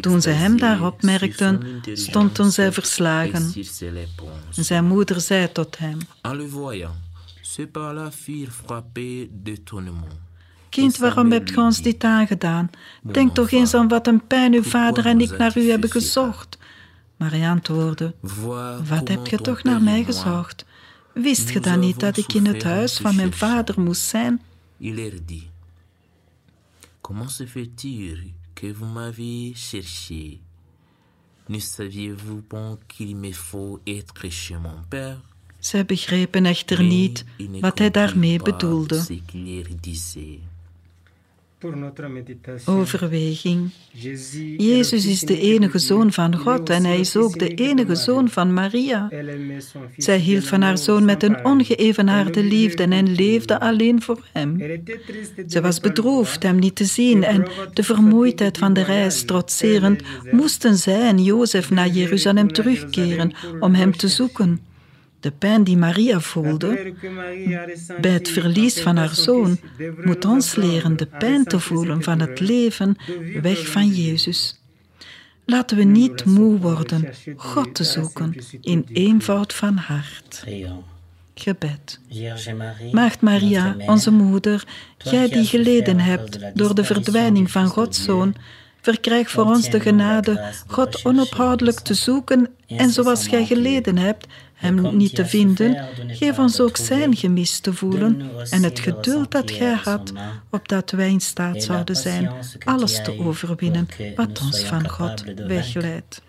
Toen 0.00 0.22
ze 0.22 0.30
hem 0.30 0.58
daarop 0.58 1.02
merkten, 1.02 1.82
stonden 1.92 2.52
zij 2.52 2.72
verslagen. 2.72 3.52
Zijn 4.50 4.84
moeder 4.84 5.20
zei 5.20 5.52
tot 5.52 5.78
hem: 5.78 5.98
Kind, 10.68 10.96
waarom 10.96 11.32
hebt 11.32 11.50
ge 11.50 11.60
ons 11.60 11.82
dit 11.82 12.04
aangedaan? 12.04 12.70
Denk 13.02 13.34
toch 13.34 13.50
eens 13.50 13.74
aan 13.74 13.88
wat 13.88 14.06
een 14.06 14.26
pijn 14.26 14.54
uw 14.54 14.62
vader 14.62 15.06
en 15.06 15.20
ik 15.20 15.38
naar 15.38 15.58
u 15.58 15.70
hebben 15.70 15.90
gezocht. 15.90 16.58
Maar 17.16 17.30
hij 17.30 17.48
antwoordde: 17.48 18.14
Wat 18.88 19.08
heb 19.08 19.26
je 19.26 19.36
toch 19.36 19.62
naar 19.62 19.82
mij 19.82 20.04
gezocht? 20.04 20.64
Wist 21.14 21.50
je 21.50 21.60
dan 21.60 21.78
niet 21.78 22.00
dat 22.00 22.16
ik 22.16 22.32
in 22.32 22.46
het 22.46 22.62
huis 22.62 22.96
van 22.96 23.16
mijn 23.16 23.32
vader 23.32 23.80
moest 23.80 24.02
zijn? 24.02 24.40
Comment 27.00 27.28
se 27.28 27.46
fait-il 27.46 28.34
que 28.54 28.66
vous 28.72 28.86
m'avez 28.86 29.54
cherché? 29.54 30.40
Ne 31.48 31.58
saviez-vous 31.58 32.42
pas 32.42 32.78
qu'il 32.88 33.16
me 33.16 33.32
faut 33.32 33.80
être 33.86 34.28
chez 34.30 34.58
mon 34.58 34.82
père? 34.88 35.22
Zij 35.58 35.84
begrepen 35.84 36.46
echter 36.46 36.82
niet 36.82 37.24
wat 37.60 37.78
hij 37.78 37.90
daarmee 37.90 38.42
bedoelde. 38.42 39.04
Overweging. 42.64 43.70
Jezus 44.56 45.06
is 45.06 45.20
de 45.20 45.40
enige 45.40 45.78
zoon 45.78 46.12
van 46.12 46.36
God 46.36 46.70
en 46.70 46.84
hij 46.84 47.00
is 47.00 47.16
ook 47.16 47.38
de 47.38 47.54
enige 47.54 47.94
zoon 47.94 48.28
van 48.28 48.52
Maria. 48.52 49.10
Zij 49.96 50.18
hield 50.18 50.46
van 50.46 50.62
haar 50.62 50.78
zoon 50.78 51.04
met 51.04 51.22
een 51.22 51.44
ongeëvenaarde 51.44 52.42
liefde 52.42 52.82
en 52.82 53.14
leefde 53.14 53.60
alleen 53.60 54.02
voor 54.02 54.26
hem. 54.32 54.80
Ze 55.48 55.60
was 55.60 55.80
bedroefd 55.80 56.42
hem 56.42 56.58
niet 56.58 56.76
te 56.76 56.84
zien 56.84 57.24
en 57.24 57.48
de 57.72 57.82
vermoeidheid 57.82 58.58
van 58.58 58.72
de 58.72 58.82
reis 58.82 59.24
trotserend 59.24 60.02
moesten 60.30 60.76
zij 60.76 61.00
en 61.00 61.22
Jozef 61.22 61.70
naar 61.70 61.88
Jeruzalem 61.88 62.52
terugkeren 62.52 63.32
om 63.60 63.74
hem 63.74 63.96
te 63.96 64.08
zoeken. 64.08 64.67
De 65.28 65.34
pijn 65.38 65.64
die 65.64 65.76
Maria 65.76 66.20
voelde 66.20 66.92
bij 68.00 68.10
het 68.10 68.28
verlies 68.28 68.80
van 68.80 68.96
haar 68.96 69.14
zoon 69.14 69.58
moet 70.04 70.24
ons 70.24 70.54
leren 70.54 70.96
de 70.96 71.06
pijn 71.06 71.44
te 71.44 71.60
voelen 71.60 72.02
van 72.02 72.20
het 72.20 72.40
leven 72.40 72.96
weg 73.42 73.68
van 73.68 73.86
Jezus. 73.86 74.60
Laten 75.44 75.76
we 75.76 75.84
niet 75.84 76.24
moe 76.24 76.58
worden 76.58 77.14
God 77.36 77.74
te 77.74 77.84
zoeken 77.84 78.34
in 78.60 78.86
eenvoud 78.92 79.52
van 79.52 79.76
hart. 79.76 80.44
Gebed. 81.34 82.00
Maagd 82.92 83.20
Maria, 83.20 83.76
onze 83.78 84.10
moeder, 84.10 84.64
jij 84.98 85.28
die 85.28 85.44
geleden 85.44 86.00
hebt 86.00 86.38
door 86.54 86.74
de 86.74 86.84
verdwijning 86.84 87.50
van 87.50 87.66
Gods 87.66 88.04
Zoon, 88.04 88.34
verkrijg 88.80 89.30
voor 89.30 89.44
ons 89.44 89.70
de 89.70 89.80
genade 89.80 90.52
God 90.66 91.04
onophoudelijk 91.04 91.80
te 91.80 91.94
zoeken 91.94 92.48
en 92.66 92.90
zoals 92.90 93.26
jij 93.26 93.46
geleden 93.46 93.96
hebt, 93.96 94.26
hem 94.58 94.96
niet 94.96 95.14
te 95.14 95.26
vinden, 95.26 95.88
geef 96.06 96.38
ons 96.38 96.60
ook 96.60 96.76
zijn 96.76 97.16
gemis 97.16 97.58
te 97.58 97.72
voelen 97.72 98.30
en 98.50 98.62
het 98.62 98.78
geduld 98.78 99.30
dat 99.30 99.50
gij 99.50 99.74
had, 99.74 100.12
opdat 100.50 100.90
wij 100.90 101.10
in 101.10 101.20
staat 101.20 101.62
zouden 101.62 101.96
zijn 101.96 102.30
alles 102.64 103.02
te 103.02 103.18
overwinnen 103.18 103.88
wat 104.16 104.40
ons 104.40 104.60
van 104.60 104.88
God 104.88 105.24
wegleidt. 105.46 106.22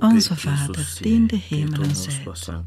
Onze 0.00 0.36
Vader, 0.36 0.98
die 1.00 1.14
in 1.14 1.26
de 1.26 1.38
hemelen 1.48 1.96
zijt. 1.96 2.58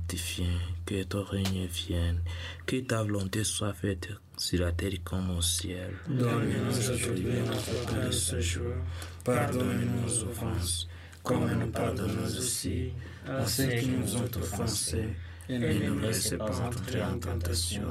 Que 0.84 1.08
ton 1.08 1.26
règne 1.30 1.70
vienne, 1.70 2.22
que 2.66 2.82
ta 2.86 3.04
volonté 3.04 3.44
soit 3.44 3.74
faite 3.74 4.20
sur 4.38 4.60
la 4.60 4.72
terre 4.72 5.02
comme 5.04 5.30
au 5.30 5.42
ciel. 5.42 5.94
Donne-nous 6.08 6.78
aujourd'hui 6.78 7.40
notre 7.40 7.86
pain 7.86 8.06
de 8.08 8.12
ce 8.12 8.42
jour. 8.42 8.76
Pardonne-nous 9.24 10.02
nos 10.02 10.24
offenses, 10.24 10.88
comme 11.24 11.50
nous 11.60 11.72
pardonnons 11.72 12.26
aussi 12.38 12.92
à 13.28 13.46
ceux 13.46 13.68
qui 13.68 13.88
nous 13.88 14.16
ont 14.18 14.30
offensés. 14.38 15.10
Et 15.50 15.58
ne 15.60 15.90
nous 15.90 16.00
laissez 16.00 16.38
pas 16.38 16.62
entrer 16.62 17.04
en 17.04 17.20
tentation, 17.20 17.88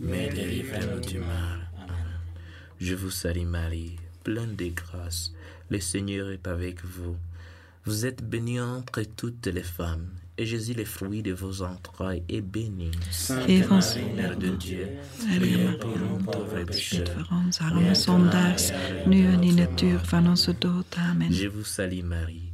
mais 0.00 0.28
délivrez-nous 0.30 1.00
du 1.00 1.18
mal. 1.18 1.68
Amen. 1.76 1.96
Je 2.80 2.94
vous 2.94 3.10
salue 3.10 3.44
Marie, 3.44 3.96
pleine 4.22 4.56
de 4.56 4.68
grâce. 4.68 5.32
Le 5.68 5.80
Seigneur 5.80 6.30
est 6.30 6.46
avec 6.46 6.82
vous. 6.82 7.16
Vous 7.84 8.06
êtes 8.06 8.24
bénie 8.26 8.58
entre 8.60 9.02
toutes 9.02 9.46
les 9.48 9.62
femmes, 9.62 10.08
et 10.38 10.46
Jésus, 10.46 10.72
le 10.72 10.86
fruit 10.86 11.22
de 11.22 11.34
vos 11.34 11.60
entrailles, 11.60 12.22
est 12.30 12.40
béni. 12.40 12.90
Sainte 13.10 13.68
Marie, 13.68 14.04
Mère 14.16 14.38
de 14.38 14.48
Dieu, 14.48 14.88
priez 15.18 15.72
pour 15.78 15.98
nous 15.98 16.24
pauvres 16.24 16.64
pécheurs, 16.64 17.28
in 19.06 19.58
het 19.58 19.80
uur 19.80 20.00
van 20.04 20.28
onze 20.28 20.54
dood. 20.58 20.96
Amen. 20.96 21.32
Je 21.32 21.50
vous 21.50 21.66
salue 21.66 22.02
Marie, 22.02 22.53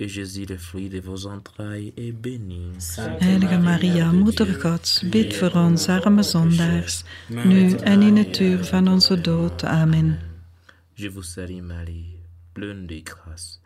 et 0.00 0.08
Jésus, 0.08 0.46
le 0.48 0.56
fruit 0.56 0.88
de 0.88 1.00
vos 1.00 1.26
entrailles, 1.26 1.92
est 1.96 2.12
béni. 2.12 2.72
Heilige 3.20 3.58
Maria, 3.58 4.12
Moeder 4.12 4.46
Gods, 4.60 5.02
bid 5.04 5.34
voor 5.34 5.54
ons 5.56 5.88
arme 5.88 6.22
zondaars, 6.22 7.04
nu 7.28 7.72
en 7.72 8.02
in 8.02 8.16
het 8.16 8.40
uur 8.40 8.64
van 8.64 8.88
onze 8.88 9.20
dood. 9.20 9.64
Amen. 9.64 10.18
Je 10.94 11.10
vous 11.10 11.26
salue 11.26 11.62
Marie, 11.62 12.20
pleine 12.52 12.86
de 12.86 13.02
grâce. 13.04 13.60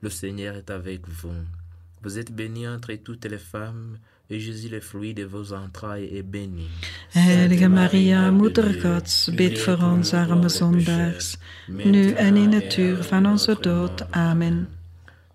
Le 0.00 0.10
Seigneur 0.10 0.56
est 0.56 0.70
avec 0.70 1.06
vous. 1.06 1.46
Vous 2.02 2.18
êtes 2.18 2.32
bénie 2.32 2.68
entre 2.68 2.94
toutes 3.02 3.24
les 3.30 3.40
femmes, 3.40 3.98
et 4.30 4.40
Jésus, 4.40 4.68
le 4.68 4.80
fruit 4.80 5.14
de 5.14 5.24
vos 5.24 5.52
entrailles, 5.52 6.10
est 6.12 6.22
béni. 6.22 6.68
Heilige 7.14 7.68
Maria, 7.68 8.30
Moeder 8.30 8.80
Gods, 8.82 9.30
bid 9.30 9.58
voor 9.58 9.82
ons 9.82 10.12
arme 10.12 10.48
zondaars, 10.48 11.36
nu 11.66 12.12
en 12.12 12.36
in 12.36 12.52
het 12.52 12.76
uur 12.76 13.02
van 13.02 13.26
onze 13.26 13.56
dood. 13.60 14.12
Amen. 14.12 14.77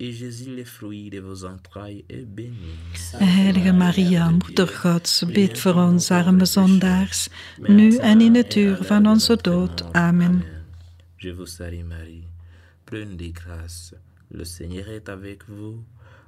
et 0.00 0.12
Jésus, 0.12 0.54
le 0.54 0.64
fruit 0.64 1.10
de 1.10 1.20
vos 1.20 1.44
entrailles, 1.44 2.04
est 2.08 2.24
béni. 2.24 2.78
Heilige 3.18 3.72
Maria, 3.72 4.30
Moeder 4.30 4.68
Gods, 4.68 5.24
bid 5.24 5.58
voor 5.58 5.74
ons 5.74 6.10
arme 6.10 6.44
zondaars, 6.44 7.28
nu 7.68 7.96
en 7.96 8.20
in 8.20 8.34
het 8.34 8.54
uur 8.54 8.78
van 8.82 9.06
onze 9.06 9.36
dood. 9.42 9.84
Amen. 9.92 10.44
Je 11.16 11.34
vous 11.34 11.50
salue 11.50 11.84
Marie, 11.84 12.28
pleine 12.84 13.16
de 13.16 13.32
grâce. 13.32 13.94
Le 14.30 14.44
Seigneur 14.44 14.88
est 14.88 15.08
avec 15.08 15.44
vous. 15.48 15.84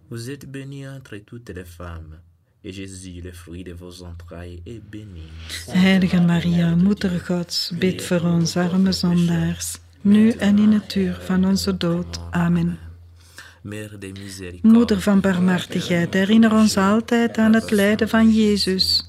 Vous 0.08 0.28
êtes 0.30 0.50
bénie 0.50 0.88
entre 0.88 1.18
toutes 1.24 1.54
les 1.54 1.68
femmes, 1.68 2.18
et 2.64 2.72
Jésus, 2.72 3.20
le 3.22 3.32
fruit 3.32 3.62
de 3.62 3.72
vos 3.72 4.02
entrailles, 4.02 4.62
est 4.66 4.82
béni. 4.90 5.28
Heilige 5.68 6.20
Maria, 6.20 6.74
Moeder 6.74 7.20
Gods, 7.20 7.72
bid 7.78 8.02
voor 8.02 8.20
ons 8.20 8.56
arme 8.56 8.92
zondaars, 8.92 9.78
nu 10.00 10.30
en 10.30 10.58
in 10.58 10.72
het 10.72 10.94
uur 10.94 11.14
van 11.20 11.44
onze 11.44 11.76
dood. 11.76 12.20
Amen. 12.30 12.89
Moeder 14.62 15.00
van 15.00 15.20
barmhartigheid, 15.20 16.14
herinner 16.14 16.52
ons 16.52 16.76
altijd 16.76 17.38
aan 17.38 17.54
het 17.54 17.70
lijden 17.70 18.08
van 18.08 18.30
Jezus. 18.30 19.04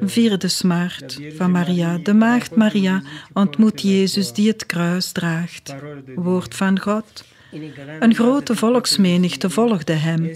Vierde 0.00 0.48
smart 0.48 1.20
van 1.36 1.50
Maria. 1.50 1.98
De 1.98 2.14
maagd 2.14 2.56
Maria 2.56 3.02
ontmoet 3.32 3.82
Jezus 3.82 4.32
die 4.32 4.48
het 4.48 4.66
kruis 4.66 5.12
draagt. 5.12 5.74
Woord 6.14 6.54
van 6.54 6.80
God. 6.80 7.24
Een 8.00 8.14
grote 8.14 8.56
volksmenigte 8.56 9.50
volgde 9.50 9.92
hem. 9.92 10.30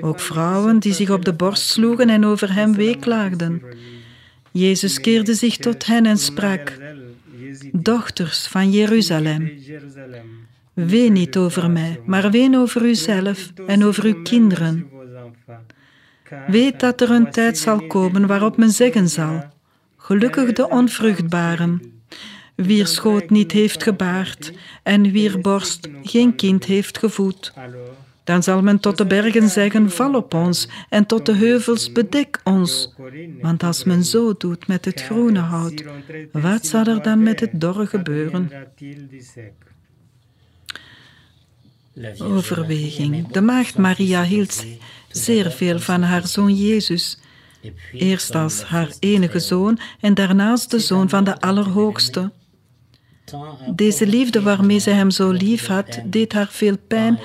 Ook 0.00 0.20
vrouwen 0.20 0.78
die 0.78 0.92
zich 0.92 1.10
op 1.10 1.24
de 1.24 1.32
borst 1.32 1.68
sloegen 1.68 2.08
en 2.08 2.24
over 2.24 2.54
hem 2.54 2.74
weeklaagden. 2.74 3.62
Jezus 4.50 5.00
keerde 5.00 5.34
zich 5.34 5.56
tot 5.56 5.86
hen 5.86 6.06
en 6.06 6.18
sprak: 6.18 6.78
Dochters 7.72 8.46
van 8.46 8.70
Jeruzalem, 8.70 9.50
Ween 10.76 11.12
niet 11.12 11.36
over 11.36 11.70
mij, 11.70 12.00
maar 12.04 12.30
ween 12.30 12.56
over 12.56 12.82
uzelf 12.82 13.52
en 13.66 13.84
over 13.84 14.04
uw 14.04 14.22
kinderen. 14.22 14.90
Weet 16.46 16.80
dat 16.80 17.00
er 17.00 17.10
een 17.10 17.30
tijd 17.30 17.58
zal 17.58 17.86
komen 17.86 18.26
waarop 18.26 18.56
men 18.56 18.70
zeggen 18.70 19.08
zal: 19.08 19.44
Gelukkig 19.96 20.52
de 20.52 20.68
onvruchtbaren, 20.68 22.02
wier 22.54 22.86
schoot 22.86 23.30
niet 23.30 23.52
heeft 23.52 23.82
gebaard 23.82 24.52
en 24.82 25.10
wier 25.10 25.40
borst 25.40 25.88
geen 26.02 26.34
kind 26.34 26.64
heeft 26.64 26.98
gevoed. 26.98 27.52
Dan 28.24 28.42
zal 28.42 28.62
men 28.62 28.80
tot 28.80 28.98
de 28.98 29.06
bergen 29.06 29.48
zeggen, 29.48 29.90
val 29.90 30.14
op 30.14 30.34
ons, 30.34 30.68
en 30.88 31.06
tot 31.06 31.26
de 31.26 31.34
heuvels, 31.34 31.92
bedek 31.92 32.40
ons. 32.44 32.94
Want 33.40 33.62
als 33.62 33.84
men 33.84 34.04
zo 34.04 34.34
doet 34.36 34.66
met 34.66 34.84
het 34.84 35.02
groene 35.02 35.38
hout, 35.38 35.84
wat 36.32 36.66
zal 36.66 36.84
er 36.84 37.02
dan 37.02 37.22
met 37.22 37.40
het 37.40 37.60
dorre 37.60 37.86
gebeuren? 37.86 38.50
Overweging. 42.18 43.28
De 43.28 43.40
maagd 43.40 43.78
Maria 43.78 44.24
hield 44.24 44.64
zeer 45.10 45.50
veel 45.50 45.78
van 45.78 46.02
haar 46.02 46.26
zoon 46.26 46.54
Jezus. 46.54 47.18
Eerst 47.92 48.34
als 48.34 48.62
haar 48.62 48.92
enige 48.98 49.38
zoon 49.38 49.78
en 50.00 50.14
daarnaast 50.14 50.70
de 50.70 50.78
zoon 50.78 51.08
van 51.08 51.24
de 51.24 51.40
Allerhoogste. 51.40 52.30
Deze 53.74 54.06
liefde 54.06 54.42
waarmee 54.42 54.80
zij 54.80 54.92
hem 54.92 55.10
zo 55.10 55.30
lief 55.30 55.66
had, 55.66 56.00
deed 56.04 56.32
haar 56.32 56.48
veel 56.50 56.76
pijn 56.88 57.18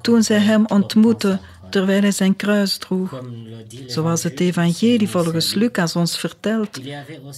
toen 0.00 0.22
zij 0.22 0.38
hem 0.38 0.66
ontmoette 0.66 1.40
terwijl 1.70 2.00
hij 2.00 2.10
zijn 2.10 2.36
kruis 2.36 2.76
droeg. 2.76 3.22
Zoals 3.86 4.22
het 4.22 4.40
evangelie 4.40 5.08
volgens 5.08 5.54
Lucas 5.54 5.96
ons 5.96 6.18
vertelt, 6.18 6.80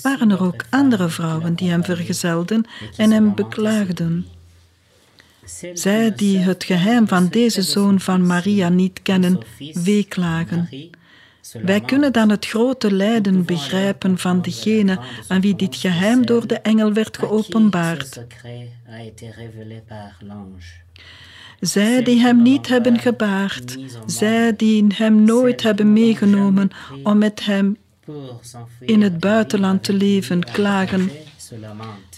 waren 0.03 0.31
er 0.31 0.42
ook 0.42 0.64
andere 0.70 1.09
vrouwen 1.09 1.55
die 1.55 1.70
hem 1.70 1.85
vergezelden 1.85 2.64
en 2.97 3.11
hem 3.11 3.35
beklaagden. 3.35 4.27
Zij 5.73 6.15
die 6.15 6.39
het 6.39 6.65
geheim 6.65 7.09
van 7.09 7.29
deze 7.29 7.63
zoon 7.63 8.01
van 8.01 8.27
Maria 8.27 8.69
niet 8.69 9.03
kennen, 9.03 9.39
weeklagen. 9.73 10.69
Wij 11.63 11.81
kunnen 11.81 12.13
dan 12.13 12.31
het 12.31 12.47
grote 12.47 12.93
lijden 12.93 13.45
begrijpen 13.45 14.19
van 14.19 14.43
degene 14.43 14.99
aan 15.29 15.41
wie 15.41 15.57
dit 15.57 15.77
geheim 15.77 16.27
door 16.27 16.47
de 16.47 16.59
engel 16.59 16.93
werd 16.93 17.19
geopenbaard. 17.19 18.21
Zij 21.61 22.03
die 22.03 22.21
hem 22.21 22.43
niet 22.43 22.69
hebben 22.69 22.99
gebaard, 22.99 23.79
zij 24.07 24.57
die 24.57 24.87
hem 24.95 25.25
nooit 25.25 25.63
hebben 25.63 25.93
meegenomen 25.93 26.71
om 27.03 27.19
met 27.19 27.45
hem 27.45 27.77
in 28.81 29.03
het 29.03 29.19
buitenland 29.19 29.83
te 29.83 29.93
leven, 29.93 30.45
klagen. 30.45 31.11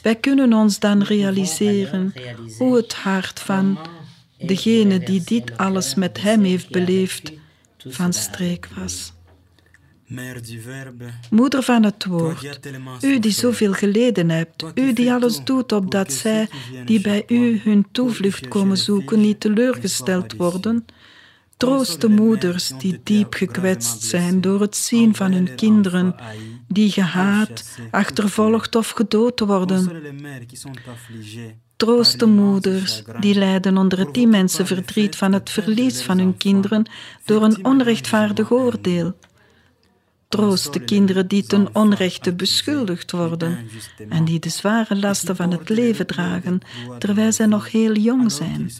Wij 0.07 0.17
kunnen 0.17 0.53
ons 0.53 0.79
dan 0.79 1.03
realiseren 1.03 2.15
hoe 2.59 2.77
het 2.77 2.95
hart 2.95 3.41
van 3.41 3.79
degene 4.39 4.99
die 4.99 5.23
dit 5.25 5.57
alles 5.57 5.95
met 5.95 6.21
hem 6.21 6.43
heeft 6.43 6.71
beleefd, 6.71 7.33
van 7.79 8.13
streek 8.13 8.69
was. 8.77 9.13
Moeder 11.31 11.63
van 11.63 11.83
het 11.83 12.05
woord, 12.05 12.59
u 13.01 13.19
die 13.19 13.33
zoveel 13.33 13.73
geleden 13.73 14.31
hebt, 14.31 14.65
u 14.75 14.93
die 14.93 15.13
alles 15.13 15.45
doet 15.45 15.73
opdat 15.73 16.13
zij 16.13 16.49
die 16.85 17.01
bij 17.01 17.25
u 17.29 17.61
hun 17.65 17.87
toevlucht 17.93 18.49
komen 18.49 18.77
zoeken 18.77 19.21
niet 19.21 19.41
teleurgesteld 19.41 20.37
worden, 20.37 20.87
troost 21.57 22.01
de 22.01 22.09
moeders 22.09 22.73
die 22.79 23.01
diep 23.03 23.35
gekwetst 23.35 24.03
zijn 24.03 24.41
door 24.41 24.61
het 24.61 24.77
zien 24.77 25.15
van 25.15 25.33
hun 25.33 25.55
kinderen 25.55 26.15
die 26.69 26.91
gehaat, 26.91 27.79
achtervolgd 27.91 28.77
of 28.77 28.91
gedood 28.91 29.41
worden. 29.41 29.91
Troost 31.77 32.19
de 32.19 32.27
moeders 32.27 33.03
die 33.21 33.35
lijden 33.35 33.77
onder 33.77 33.99
het 33.99 34.17
immense 34.17 34.67
verdriet 34.67 35.17
van 35.17 35.33
het 35.33 35.51
verlies 35.51 36.03
van 36.03 36.19
hun 36.19 36.37
kinderen 36.37 36.87
door 37.25 37.43
een 37.43 37.65
onrechtvaardig 37.65 38.51
oordeel. 38.51 39.15
Troost 40.29 40.73
de 40.73 40.81
kinderen 40.81 41.29
die 41.29 41.43
ten 41.43 41.75
onrechte 41.75 42.35
beschuldigd 42.35 43.11
worden 43.11 43.69
en 44.09 44.25
die 44.25 44.39
de 44.39 44.49
zware 44.49 44.97
lasten 44.97 45.37
van 45.37 45.51
het 45.51 45.69
leven 45.69 46.07
dragen 46.07 46.61
terwijl 46.99 47.33
zij 47.33 47.47
nog 47.47 47.71
heel 47.71 47.95
jong 47.97 48.33
zijn. 48.33 48.71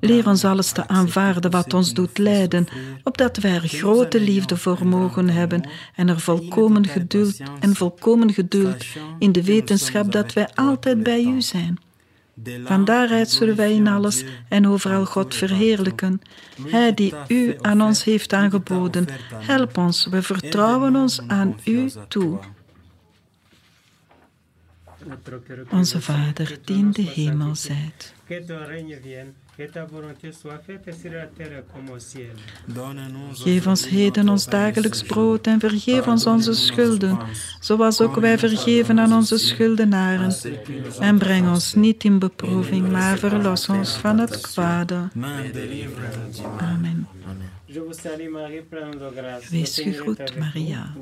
Leer 0.00 0.26
ons 0.26 0.44
alles 0.44 0.72
te 0.72 0.88
aanvaarden 0.88 1.50
wat 1.50 1.74
ons 1.74 1.94
doet 1.94 2.18
lijden, 2.18 2.66
opdat 3.02 3.36
wij 3.36 3.54
er 3.54 3.68
grote 3.68 4.20
liefde 4.20 4.56
voor 4.56 4.86
mogen 4.86 5.28
hebben 5.28 5.68
en 5.94 6.08
er 6.08 6.20
volkomen 6.20 6.86
geduld 6.86 7.40
en 7.60 7.74
volkomen 7.74 8.32
geduld 8.32 8.84
in 9.18 9.32
de 9.32 9.44
wetenschap 9.44 10.12
dat 10.12 10.32
wij 10.32 10.48
altijd 10.54 11.02
bij 11.02 11.22
u 11.22 11.40
zijn. 11.40 11.78
Van 12.64 12.84
daaruit 12.84 13.30
zullen 13.30 13.56
wij 13.56 13.72
in 13.72 13.88
alles 13.88 14.24
en 14.48 14.68
overal 14.68 15.06
God 15.06 15.34
verheerlijken. 15.34 16.20
Hij 16.66 16.94
die 16.94 17.14
u 17.28 17.56
aan 17.60 17.82
ons 17.82 18.04
heeft 18.04 18.32
aangeboden, 18.32 19.06
help 19.34 19.78
ons, 19.78 20.06
we 20.10 20.22
vertrouwen 20.22 20.96
ons 20.96 21.20
aan 21.26 21.56
u 21.64 21.90
toe. 22.08 22.38
Onze 25.70 26.00
Vader, 26.00 26.58
die 26.64 26.76
in 26.76 26.90
de 26.90 27.02
hemel 27.02 27.54
zijt. 27.54 28.14
Geef 33.32 33.66
ons 33.66 33.88
heden 33.88 34.28
ons 34.28 34.46
dagelijks 34.46 35.02
brood 35.02 35.46
en 35.46 35.60
vergeef 35.60 36.06
ons 36.06 36.26
onze 36.26 36.54
schulden, 36.54 37.18
zoals 37.60 38.00
ook 38.00 38.16
wij 38.16 38.38
vergeven 38.38 39.00
aan 39.00 39.12
onze 39.12 39.38
schuldenaren. 39.38 40.34
En 41.00 41.18
breng 41.18 41.48
ons 41.48 41.74
niet 41.74 42.04
in 42.04 42.18
beproeving, 42.18 42.90
maar 42.90 43.18
verlos 43.18 43.68
ons 43.68 43.96
van 43.96 44.18
het 44.18 44.40
kwade. 44.40 45.08
Amen. 46.58 47.06
Wees 49.50 49.80
gegroet, 49.80 50.38
Maria. 50.38 50.92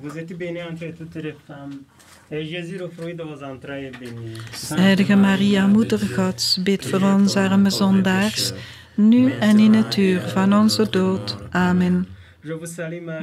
Heilige 4.69 5.17
Maria, 5.17 5.67
Moeder 5.67 5.99
Gods, 5.99 6.63
bid 6.63 6.87
voor 6.87 7.01
ons 7.01 7.37
arme 7.37 7.71
zondaars, 7.71 8.53
nu 8.95 9.33
en 9.33 9.59
in 9.59 9.75
het 9.75 9.97
uur 9.97 10.21
van 10.21 10.55
onze 10.55 10.91
dood. 10.91 11.37
Amen. 11.51 12.07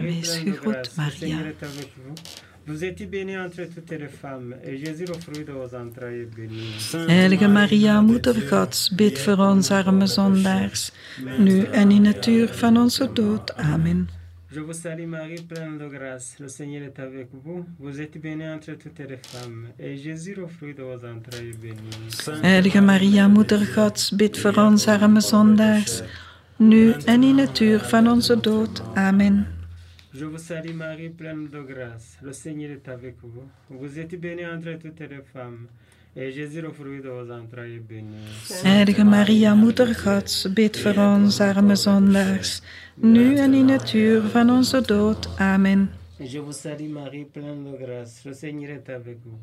Wees 0.01 0.35
gegroet, 0.35 0.91
Maria. 0.95 1.37
Vous 2.65 2.83
êtes 2.83 3.09
bénie 3.09 3.37
entre 3.37 3.67
toutes 3.67 3.99
les 3.99 4.11
femmes, 4.19 4.53
et 4.63 4.77
Jésus, 4.77 5.05
le 5.05 5.13
fruit 5.13 5.45
de 5.45 5.53
vos 5.53 5.73
entrailles, 5.73 6.21
est 6.21 6.35
béni. 6.35 6.75
Heilige 7.07 7.47
Maria, 7.47 8.01
Moeder 8.01 8.35
Gods, 8.49 8.89
bid 8.95 9.19
voor 9.19 9.37
ons 9.37 9.71
arme 9.71 10.07
zondaars, 10.07 10.91
nu 11.37 11.63
en 11.63 11.91
in 11.91 12.05
het 12.05 12.25
uur 12.27 12.53
van 12.53 12.77
onze 12.77 13.09
dood. 13.13 13.55
Amen. 13.55 14.16
Je 14.49 14.61
vous 14.61 14.71
salue 14.71 15.05
Marie, 15.07 15.41
pleine 15.41 15.77
de 15.77 15.87
grâce. 15.89 16.39
Le 16.39 16.47
Seigneur 16.47 16.83
est 16.83 16.97
avec 16.99 17.27
vous. 17.33 17.65
Vous 17.79 17.99
êtes 17.99 18.17
bénie 18.17 18.47
entre 18.47 18.71
toutes 18.75 18.99
les 18.99 19.17
femmes. 19.17 19.67
Et 19.77 19.97
Jésus, 19.97 20.35
le 20.35 20.47
fruit 20.47 20.73
de 20.73 20.83
vos 20.83 21.03
entrailles, 21.05 21.49
est 21.49 21.61
béni. 21.61 22.43
Heilige 22.43 22.79
Maria, 22.79 23.27
Moeder 23.27 23.59
Gods, 23.75 24.13
bid 24.13 24.37
voor 24.37 24.57
ons 24.57 24.87
arme 24.87 25.19
zondaars, 25.19 26.01
nu 26.59 26.93
en 27.05 27.23
in 27.23 27.37
het 27.37 27.59
uur 27.59 27.79
van 27.79 28.07
onze 28.07 28.39
dood. 28.39 28.81
Amen. 28.95 29.47
Je 30.13 30.25
vous 30.25 30.41
salue 30.45 30.73
Marie, 30.73 31.09
pleine 31.09 31.49
de 31.49 31.61
grâce. 31.61 32.17
Le 32.21 32.31
Seigneur 32.31 32.71
est 32.71 32.87
avec 32.87 33.15
vous. 33.21 33.43
Vous 33.67 33.99
êtes 33.99 34.17
bénie 34.19 34.45
entre 34.45 34.77
toutes 34.77 35.09
les 35.09 35.23
femmes. 35.33 35.67
Béni. 37.87 38.17
Heilige 38.63 39.03
Maria, 39.03 39.55
Moeder 39.55 39.95
Gods, 39.95 40.47
bid 40.53 40.77
voor 40.77 40.97
ons 40.97 41.39
arme 41.39 41.75
zondaars, 41.75 42.61
nu 42.95 43.35
en 43.35 43.53
in 43.53 43.69
het 43.69 43.93
uur 43.93 44.21
van 44.21 44.49
onze 44.49 44.81
dood. 44.81 45.29
Amen. 45.37 45.89
Je 46.17 46.41
vous 46.41 46.61
salue 46.61 46.89
Marie, 46.89 47.25
pleine 47.25 47.63
de 47.63 47.77
grâce. 47.77 48.23
Le 48.23 48.33
Seigneur 48.33 48.71
est 48.71 48.89
avec 48.89 49.17
vous. 49.23 49.39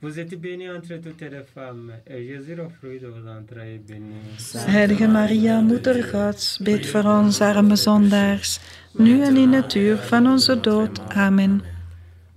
Vous 0.00 0.18
êtes 0.18 0.40
bénie 0.40 0.70
entre 0.70 0.98
toutes 1.00 1.20
les 1.30 1.44
femmes, 1.54 1.92
et 2.06 2.26
Jésus, 2.26 2.54
le 2.54 2.68
fruit 2.68 2.98
de 3.00 3.08
vos 3.08 3.28
entrailles, 3.28 3.74
est 3.74 3.86
béni. 3.86 4.14
Heilige 4.66 5.08
Maria, 5.08 5.60
Moeder 5.60 6.02
Gods, 6.02 6.58
bid 6.60 6.86
voor 6.86 7.04
ons 7.04 7.40
arme 7.40 7.76
zondaars, 7.76 8.60
nu 8.92 9.22
en 9.22 9.36
in 9.36 9.52
het 9.52 9.74
uur 9.74 9.96
van 9.96 10.26
onze 10.26 10.60
dood. 10.60 11.00
Amen. 11.08 11.62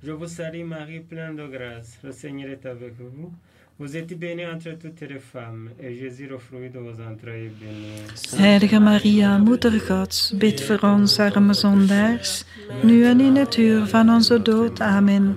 Je 0.01 0.11
vous 0.11 0.33
salue 0.35 0.65
Marie, 0.65 0.99
pleine 0.99 1.35
de 1.35 1.47
grâce. 1.47 1.97
Le 2.01 2.11
Seigneur 2.11 2.49
est 2.49 2.65
avec 2.65 2.93
vous. 2.97 3.31
Vous 3.79 3.95
bénie 4.17 4.45
entre 4.45 4.77
toutes 4.77 4.99
les 5.07 5.19
femmes, 5.19 5.69
et 5.79 5.95
Jésus, 5.95 6.27
le 6.27 6.37
fruit 6.37 6.69
de 6.69 6.79
vos 6.79 6.99
entrailles, 6.99 7.49
béni. 7.61 8.03
Heilige 8.37 8.77
Maria, 8.77 9.37
Moeder 9.37 9.79
Gods, 9.79 10.33
bid 10.33 10.61
voor 10.61 10.79
ons 10.83 11.19
arme 11.19 11.53
zondaars, 11.53 12.45
nu 12.83 13.05
en 13.05 13.21
in 13.21 13.35
het 13.35 13.57
uur 13.57 13.87
van 13.87 14.09
onze 14.09 14.41
dood. 14.41 14.81
Amen. 14.81 15.35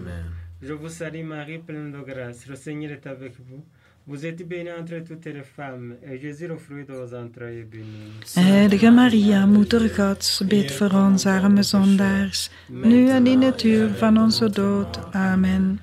Je 0.61 0.73
vous 0.75 0.97
salue 0.97 1.25
Marie, 1.25 1.59
pleine 1.59 1.93
de 1.93 2.03
grâce. 2.05 2.49
Le 2.49 2.57
Seigneur 2.57 2.91
est 2.91 3.07
avec 3.07 3.33
vous. 3.49 3.63
Vous 4.05 4.27
êtes 4.27 4.49
bénie 4.49 4.69
entre 4.73 4.99
toutes 5.05 5.27
les 5.27 5.45
femmes, 5.57 5.95
et 6.03 6.19
Jésus, 6.19 6.49
le 6.49 6.57
fruit 6.57 6.85
de 6.85 6.93
vos 6.93 7.15
entrailles, 7.15 7.61
est 7.61 7.71
béni. 7.71 8.11
Heilige 8.35 8.91
Maria, 8.91 9.47
Moeder 9.47 9.89
Gods, 9.89 10.43
bid 10.49 10.73
voor 10.73 10.91
ons 10.91 11.27
arme 11.27 11.63
zondaars, 11.63 12.51
nu 12.67 13.09
en 13.09 13.27
in 13.27 13.43
het 13.43 13.63
uur 13.63 13.95
van 13.95 14.19
onze 14.19 14.51
dood. 14.51 14.99
Amen. 15.13 15.81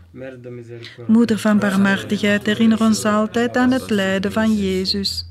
Moeder 1.07 1.37
van 1.37 1.59
barmhartigheid, 1.59 2.45
herinner 2.45 2.81
ons 2.81 3.05
altijd 3.05 3.57
aan 3.57 3.71
het 3.71 3.89
lijden 3.89 4.31
van 4.31 4.55
Jezus. 4.55 5.25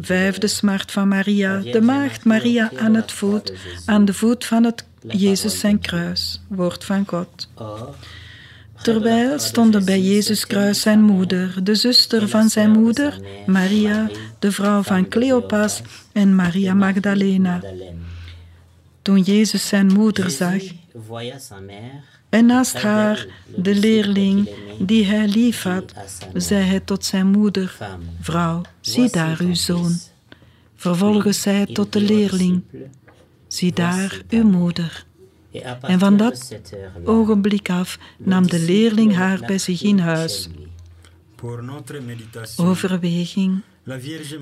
Vijfde 0.00 0.46
smart 0.46 0.90
van 0.90 1.08
Maria, 1.08 1.58
de 1.58 1.80
maagd 1.80 2.24
Maria 2.24 2.70
aan 2.76 2.94
het 2.94 3.12
voet, 3.12 3.52
aan 3.86 4.04
de 4.04 4.14
voet 4.14 4.44
van 4.44 4.64
het 4.64 4.84
Jezus 5.00 5.58
zijn 5.58 5.78
kruis, 5.78 6.42
woord 6.48 6.84
van 6.84 7.06
God. 7.06 7.48
Terwijl 8.82 9.38
stonden 9.38 9.84
bij 9.84 10.00
Jezus 10.00 10.46
kruis 10.46 10.80
zijn 10.80 11.02
moeder, 11.02 11.64
de 11.64 11.74
zuster 11.74 12.28
van 12.28 12.48
zijn 12.48 12.70
moeder, 12.70 13.20
Maria, 13.46 14.10
de 14.38 14.52
vrouw 14.52 14.82
van 14.82 15.08
Cleopas 15.08 15.82
en 16.12 16.34
Maria 16.34 16.74
Magdalena. 16.74 17.60
Toen 19.02 19.20
Jezus 19.20 19.68
zijn 19.68 19.86
moeder 19.86 20.30
zag 20.30 20.62
en 22.28 22.46
naast 22.46 22.82
haar 22.82 23.26
de 23.56 23.74
leerling 23.74 24.48
die 24.78 25.04
hij 25.04 25.28
lief 25.28 25.62
had, 25.62 25.94
zei 26.34 26.64
hij 26.64 26.80
tot 26.80 27.04
zijn 27.04 27.26
moeder, 27.26 27.76
vrouw, 28.20 28.62
zie 28.80 29.10
daar 29.10 29.40
uw 29.40 29.54
zoon. 29.54 29.98
Vervolgens 30.76 31.42
zei 31.42 31.56
hij 31.56 31.74
tot 31.74 31.92
de 31.92 32.00
leerling, 32.00 32.62
zie 33.48 33.72
daar 33.72 34.20
uw 34.28 34.44
moeder. 34.44 35.04
En 35.80 35.98
van 35.98 36.16
dat 36.16 36.60
ogenblik 37.04 37.70
af 37.70 37.98
nam 38.18 38.46
de 38.46 38.58
leerling 38.58 39.14
haar 39.14 39.40
bij 39.46 39.58
zich 39.58 39.82
in 39.82 39.98
huis. 39.98 40.48
Overweging. 42.56 43.60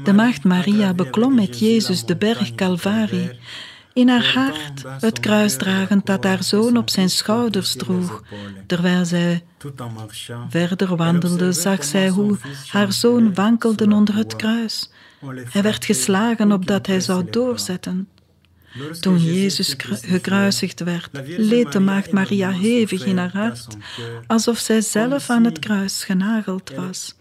De 0.05 0.13
maagd 0.15 0.45
Maria 0.45 0.95
beklom 0.95 1.35
met 1.35 1.59
Jezus 1.59 2.05
de 2.05 2.17
berg 2.17 2.55
Calvari, 2.55 3.39
in 3.93 4.09
haar 4.09 4.33
hart 4.33 4.85
het 5.01 5.21
kruis 5.21 5.57
dragend 5.57 6.07
dat 6.07 6.25
haar 6.25 6.43
zoon 6.43 6.77
op 6.77 6.91
zijn 6.91 7.11
schouders 7.11 7.77
droeg. 7.77 8.23
Terwijl 8.67 9.05
zij 9.05 9.45
verder 10.49 10.97
wandelde, 10.97 11.53
zag 11.53 11.85
zij 11.85 12.09
hoe 12.09 12.37
haar 12.69 12.93
zoon 12.93 13.35
wankelde 13.35 13.95
onder 13.95 14.15
het 14.15 14.37
kruis. 14.37 14.91
Hij 15.51 15.63
werd 15.63 15.85
geslagen 15.85 16.53
opdat 16.53 16.87
hij 16.87 17.01
zou 17.01 17.31
doorzetten. 17.31 18.09
Toen 19.01 19.19
Jezus 19.19 19.77
kru- 19.77 19.97
gekruisigd 19.97 20.81
werd, 20.81 21.11
leed 21.25 21.73
de 21.73 21.81
maagd 21.81 22.13
Maria 22.13 22.51
hevig 22.51 23.05
in 23.05 23.19
haar 23.19 23.33
hart, 23.33 23.77
alsof 24.27 24.59
zij 24.59 24.81
zelf 24.81 25.31
aan 25.31 25.45
het 25.45 25.59
kruis 25.59 26.05
genageld 26.05 26.71
was. 26.71 27.17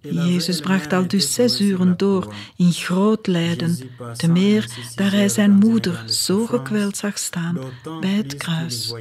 Jezus 0.00 0.60
bracht 0.60 0.92
al 0.92 1.08
dus 1.08 1.34
zes 1.34 1.60
uren 1.60 1.96
door 1.96 2.34
in 2.56 2.72
groot 2.72 3.26
lijden, 3.26 3.78
te 4.16 4.28
meer 4.28 4.66
dat 4.94 5.10
hij 5.10 5.28
zijn 5.28 5.50
moeder 5.50 6.04
zo 6.08 6.46
gekweld 6.46 6.96
zag 6.96 7.18
staan 7.18 7.58
bij 8.00 8.10
het 8.10 8.36
kruis. 8.36 8.94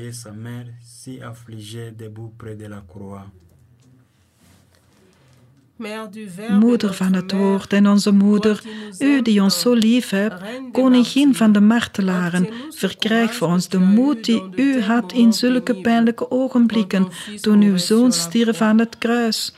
Moeder 6.60 6.94
van 6.94 7.13
het 7.13 7.32
woord 7.32 7.74
en 7.74 7.88
onze 7.88 8.12
moeder, 8.12 8.62
u 9.00 9.22
die 9.22 9.41
ons 9.41 9.60
zo 9.60 9.74
lief 9.74 10.10
hebt, 10.10 10.44
koningin 10.72 11.36
van 11.36 11.52
de 11.52 11.62
martelaren, 11.62 12.50
verkrijg 12.70 13.34
voor 13.34 13.48
ons 13.48 13.70
de 13.70 13.80
moed 13.80 14.26
die 14.26 14.44
u 14.56 14.82
had 14.82 15.13
in 15.13 15.34
zulke 15.34 15.76
pijnlijke 15.76 16.32
ogenblikken, 16.32 17.08
toen 17.41 17.62
uw 17.62 17.78
zoon 17.78 18.12
stierf 18.12 18.62
aan 18.62 18.80
het 18.80 18.98
kruis. 18.98 19.54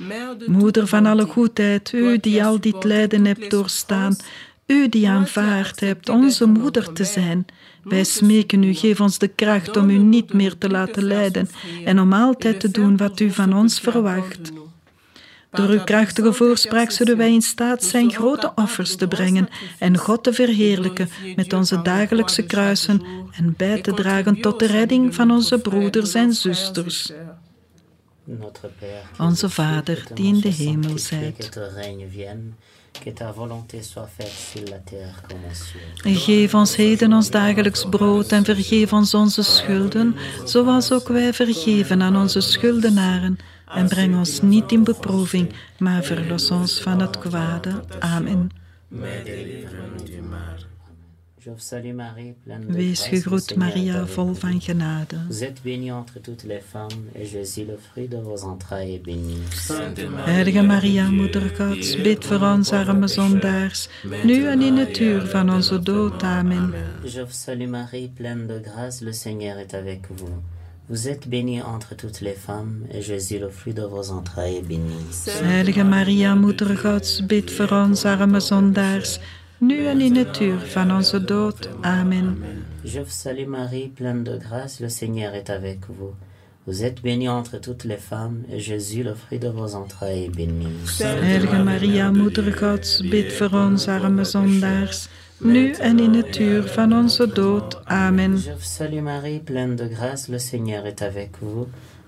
Moeder 0.45 0.88
van 0.88 1.05
alle 1.05 1.25
goedheid, 1.25 1.91
u 1.91 2.17
die 2.17 2.43
al 2.43 2.59
dit 2.59 2.83
lijden 2.83 3.25
hebt 3.25 3.51
doorstaan, 3.51 4.15
u 4.67 4.89
die 4.89 5.09
aanvaard 5.09 5.79
hebt 5.79 6.09
onze 6.09 6.45
moeder 6.45 6.93
te 6.93 7.03
zijn. 7.03 7.45
Wij 7.83 8.03
smeken 8.03 8.63
u, 8.63 8.73
geef 8.73 9.01
ons 9.01 9.17
de 9.17 9.27
kracht 9.27 9.77
om 9.77 9.89
u 9.89 9.97
niet 9.97 10.33
meer 10.33 10.57
te 10.57 10.69
laten 10.69 11.03
lijden 11.03 11.49
en 11.86 11.99
om 11.99 12.13
altijd 12.13 12.59
te 12.59 12.71
doen 12.71 12.97
wat 12.97 13.19
u 13.19 13.31
van 13.31 13.53
ons 13.53 13.79
verwacht. 13.79 14.51
Door 15.53 15.69
uw 15.69 15.83
krachtige 15.83 16.33
voorspraak 16.33 16.91
zullen 16.91 17.17
wij 17.17 17.33
in 17.33 17.41
staat 17.41 17.83
zijn 17.83 18.11
grote 18.11 18.51
offers 18.55 18.95
te 18.95 19.07
brengen 19.07 19.49
en 19.79 19.97
God 19.97 20.23
te 20.23 20.33
verheerlijken 20.33 21.09
met 21.35 21.53
onze 21.53 21.81
dagelijkse 21.81 22.43
kruisen 22.43 23.01
en 23.31 23.53
bij 23.57 23.81
te 23.81 23.93
dragen 23.93 24.41
tot 24.41 24.59
de 24.59 24.65
redding 24.65 25.15
van 25.15 25.31
onze 25.31 25.59
broeders 25.59 26.13
en 26.13 26.33
zusters. 26.33 27.11
Père, 28.79 29.01
Onze 29.17 29.49
Vader, 29.49 30.03
die 30.13 30.25
in 30.25 30.39
de 30.39 30.49
hemel 30.49 30.97
zijt. 30.97 31.35
que 31.35 31.49
ton 31.49 31.69
règne 31.75 32.07
vienne, 32.09 32.53
que 33.03 33.13
ta 33.13 33.33
volonté 33.33 33.81
soit 33.81 34.09
faite 34.17 34.31
sur 34.51 34.69
la 34.69 34.79
terre 34.85 35.21
comme 35.27 35.45
au 35.47 35.53
ciel. 35.53 35.81
En 36.03 36.15
geef 36.15 36.53
ons 36.53 36.75
heden 36.75 37.13
ons 37.13 37.29
dagelijks 37.29 37.85
brood 37.89 38.31
en 38.31 38.43
vergeef 38.43 38.93
ons 38.93 39.13
onze 39.13 39.43
schulden, 39.43 40.15
zoals 40.45 40.91
ook 40.91 41.07
wij 41.07 41.33
vergeven 41.33 42.01
aan 42.01 42.15
onze 42.15 42.41
schuldenaren. 42.41 43.37
En 43.67 43.88
breng 43.88 44.15
ons 44.15 44.41
niet 44.41 44.71
in 44.71 44.84
beproeving, 44.84 45.54
maar 45.80 46.04
verlos 46.04 46.52
ons 46.52 46.82
van 46.82 46.99
het 46.99 47.17
kwade. 47.17 47.84
Amen. 47.99 48.49
Wees 52.67 53.08
gegroet, 53.08 53.56
Maria, 53.56 54.06
vol 54.06 54.34
van 54.34 54.62
genade. 54.62 55.17
Heilige 60.15 60.62
Maria, 60.62 61.10
Moeder 61.10 61.56
Gods, 61.56 62.02
bid 62.02 62.26
voor 62.26 62.41
ons 62.41 62.71
arme 62.71 63.08
zondaars, 63.08 63.89
nu 64.23 64.47
en 64.47 64.62
in 64.62 64.78
het 64.78 64.99
uur 64.99 65.28
van 65.28 65.54
onze 65.54 65.80
dood. 65.80 66.23
Amen. 66.23 66.73
Je 67.04 67.19
vous 67.19 67.41
salue 67.43 67.67
Marie, 67.67 68.10
pleine 68.10 68.45
de 68.45 68.62
grâce, 68.63 69.04
le 69.04 69.13
Seigneur 69.13 69.58
est 69.58 69.73
avec 69.73 70.08
vous. 70.15 70.52
Vous 70.93 71.08
êtes 71.08 71.27
bénie 71.27 71.60
entre 71.60 71.95
toutes 71.95 72.21
les 72.21 72.36
femmes, 72.36 72.86
et 72.93 73.01
Jésus, 73.01 73.39
le 73.39 73.49
fruit 73.49 73.73
de 73.73 73.82
vos 73.82 74.12
entrailles, 74.12 74.58
est 74.58 74.62
béni. 74.62 74.93
Heilige 75.41 75.84
Maria, 75.84 76.36
Moeder 76.36 76.77
Gods, 76.77 77.21
bid 77.21 77.49
voor 77.51 77.71
ons 77.71 78.06
arme 78.06 78.39
zondaars, 78.39 79.19
nu 79.58 79.88
en 79.88 80.01
in 80.01 80.15
het 80.15 80.39
uur 80.39 80.60
van 80.60 80.91
onze 80.91 81.23
dood. 81.23 81.69
Amen. 81.82 82.38
Je 82.84 82.99
vous 82.99 83.21
salue 83.21 83.47
Marie, 83.47 83.88
pleine 83.95 84.23
de 84.23 84.38
grâce, 84.38 84.79
le 84.84 84.89
Seigneur 84.89 85.34
est 85.34 85.49
avec 85.49 85.79
vous. 85.88 86.13
Vous 86.65 86.84
êtes 86.84 87.01
bénie 87.01 87.29
entre 87.29 87.60
toutes 87.60 87.86
les 87.86 88.01
femmes, 88.10 88.43
et 88.51 88.60
Jésus, 88.60 89.03
le 89.03 89.15
fruit 89.15 89.39
de 89.39 89.49
vos 89.49 89.73
entrailles, 89.73 90.25
est 90.25 90.36
béni. 90.36 90.67
Heilige 90.99 91.63
Maria, 91.63 92.12
Moeder 92.12 92.51
Gods, 92.60 93.01
bid 93.01 93.34
voor 93.34 93.53
ons 93.53 93.88
arme 93.88 94.23
zondaars, 94.23 95.10
nu 95.43 95.71
en 95.71 95.99
in 95.99 96.13
het 96.13 96.39
uur 96.39 96.63
van 96.63 96.93
onze 96.93 97.27
dood. 97.27 97.86
Amen. 97.86 98.38
Je 98.38 98.51
vous 98.51 98.75
salue 98.75 99.01
Marie, 99.01 99.39
pleine 99.39 99.75
de 99.75 99.88
grâce, 99.88 100.32
le 100.32 100.39
Seigneur 100.39 100.86
est 100.86 101.01
avec 101.01 101.29
vous. 101.39 101.67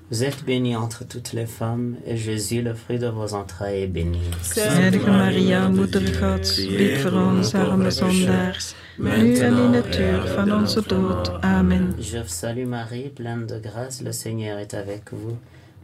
Vous 0.10 0.24
êtes 0.24 0.44
bénie 0.46 0.76
entre 0.76 1.04
toutes 1.04 1.34
les 1.34 1.48
femmes, 1.48 1.96
et 2.06 2.16
Jésus, 2.18 2.62
le 2.62 2.74
fruit 2.74 3.00
de 3.00 3.08
vos 3.08 3.34
entrailles, 3.34 3.84
est 3.84 3.88
béni. 3.88 4.20
Heilige 4.56 5.08
Maria, 5.08 5.70
Moeder 5.70 6.04
Gods, 6.20 6.68
bid 6.68 6.98
voor 6.98 7.12
ons 7.12 7.56
arme 7.56 7.92
zondaars, 7.92 8.76
nu 8.98 9.38
en 9.38 9.58
in 9.58 9.74
het 9.74 10.00
uur 10.00 10.28
van 10.36 10.54
onze 10.54 10.82
dood. 10.88 11.32
Amen. 11.42 11.96
Je 11.98 12.18
vous 12.18 12.38
salue 12.38 12.68
Marie, 12.68 13.10
pleine 13.10 13.46
de 13.46 13.60
grâce, 13.60 14.04
le 14.04 14.12
Seigneur 14.12 14.60
est 14.60 14.74
avec 14.74 15.10
vous. 15.10 15.38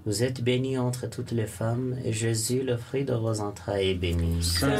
Vous 0.03 0.23
êtes 0.23 0.41
bénie 0.43 0.79
entre 0.79 1.07
toutes 1.07 1.31
les 1.31 1.45
femmes, 1.45 1.95
et 2.03 2.11
Jésus, 2.11 2.63
le 2.63 2.75
fruit 2.75 3.05
de 3.05 3.13
vos 3.13 3.39
entrailles, 3.39 3.91
est 3.91 3.93
béni. 3.93 4.39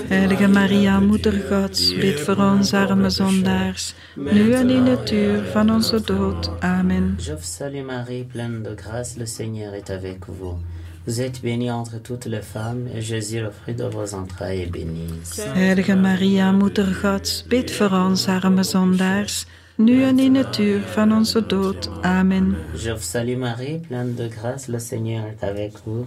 Heilige 0.10 0.48
Maria, 0.48 1.00
Moeder 1.00 1.34
Gods, 1.48 1.94
bid 1.94 2.20
voor 2.20 2.38
ons 2.38 2.74
arme 2.74 3.10
zondaars, 3.10 3.94
nu 4.16 4.54
en 4.54 4.70
in 4.70 4.86
het 4.86 5.12
uur 5.12 5.44
van 5.54 5.70
onze 5.70 6.02
dood. 6.02 6.50
Amen. 6.62 7.16
Je 7.20 7.34
vous 7.34 7.56
salue 7.58 7.86
Marie, 7.86 8.24
pleine 8.24 8.64
de 8.64 8.76
grâce, 8.76 9.20
le 9.20 9.26
Seigneur 9.26 9.74
est 9.74 9.92
avec 9.92 10.26
vous. 10.26 10.58
Vous 11.06 11.22
êtes 11.22 11.42
bénie 11.42 11.72
entre 11.72 12.02
toutes 12.02 12.26
les 12.26 12.44
femmes, 12.44 12.88
et 12.96 13.02
Jésus, 13.02 13.42
le 13.42 13.52
fruit 13.52 13.76
de 13.76 13.86
vos 13.86 14.16
entrailles, 14.16 14.62
est 14.62 14.72
béni. 14.72 15.08
Heilige 15.56 15.96
Maria, 15.96 16.52
Moeder 16.52 16.96
Gods, 17.02 17.46
bid 17.48 17.72
voor 17.72 17.92
ons 17.92 18.28
arme 18.28 18.64
zondaars, 18.64 19.46
nu 19.84 20.04
en 20.04 20.20
in 20.20 20.36
het 20.36 20.58
uur 20.58 20.82
van 20.82 21.12
onze 21.12 21.46
dood. 21.46 21.90
Amen. 22.02 22.56
Je 22.76 22.92
vous 22.92 23.10
salue 23.10 23.38
Marie, 23.38 23.80
pleine 23.88 24.14
de 24.16 24.30
grâce, 24.30 24.72
le 24.72 24.80
Seigneur 24.80 25.24
est 25.26 25.44
avec 25.44 25.72
vous. 25.86 26.06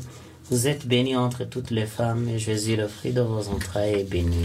Vous 0.48 0.66
êtes 0.66 0.86
bénie 0.86 1.16
entre 1.16 1.48
toutes 1.48 1.70
les 1.70 1.86
femmes, 1.86 2.28
et 2.28 2.38
Jésus, 2.38 2.76
le 2.76 2.88
fruit 2.88 3.14
de 3.14 3.22
vos 3.22 3.48
entrailles, 3.48 4.00
est 4.00 4.10
béni. 4.10 4.44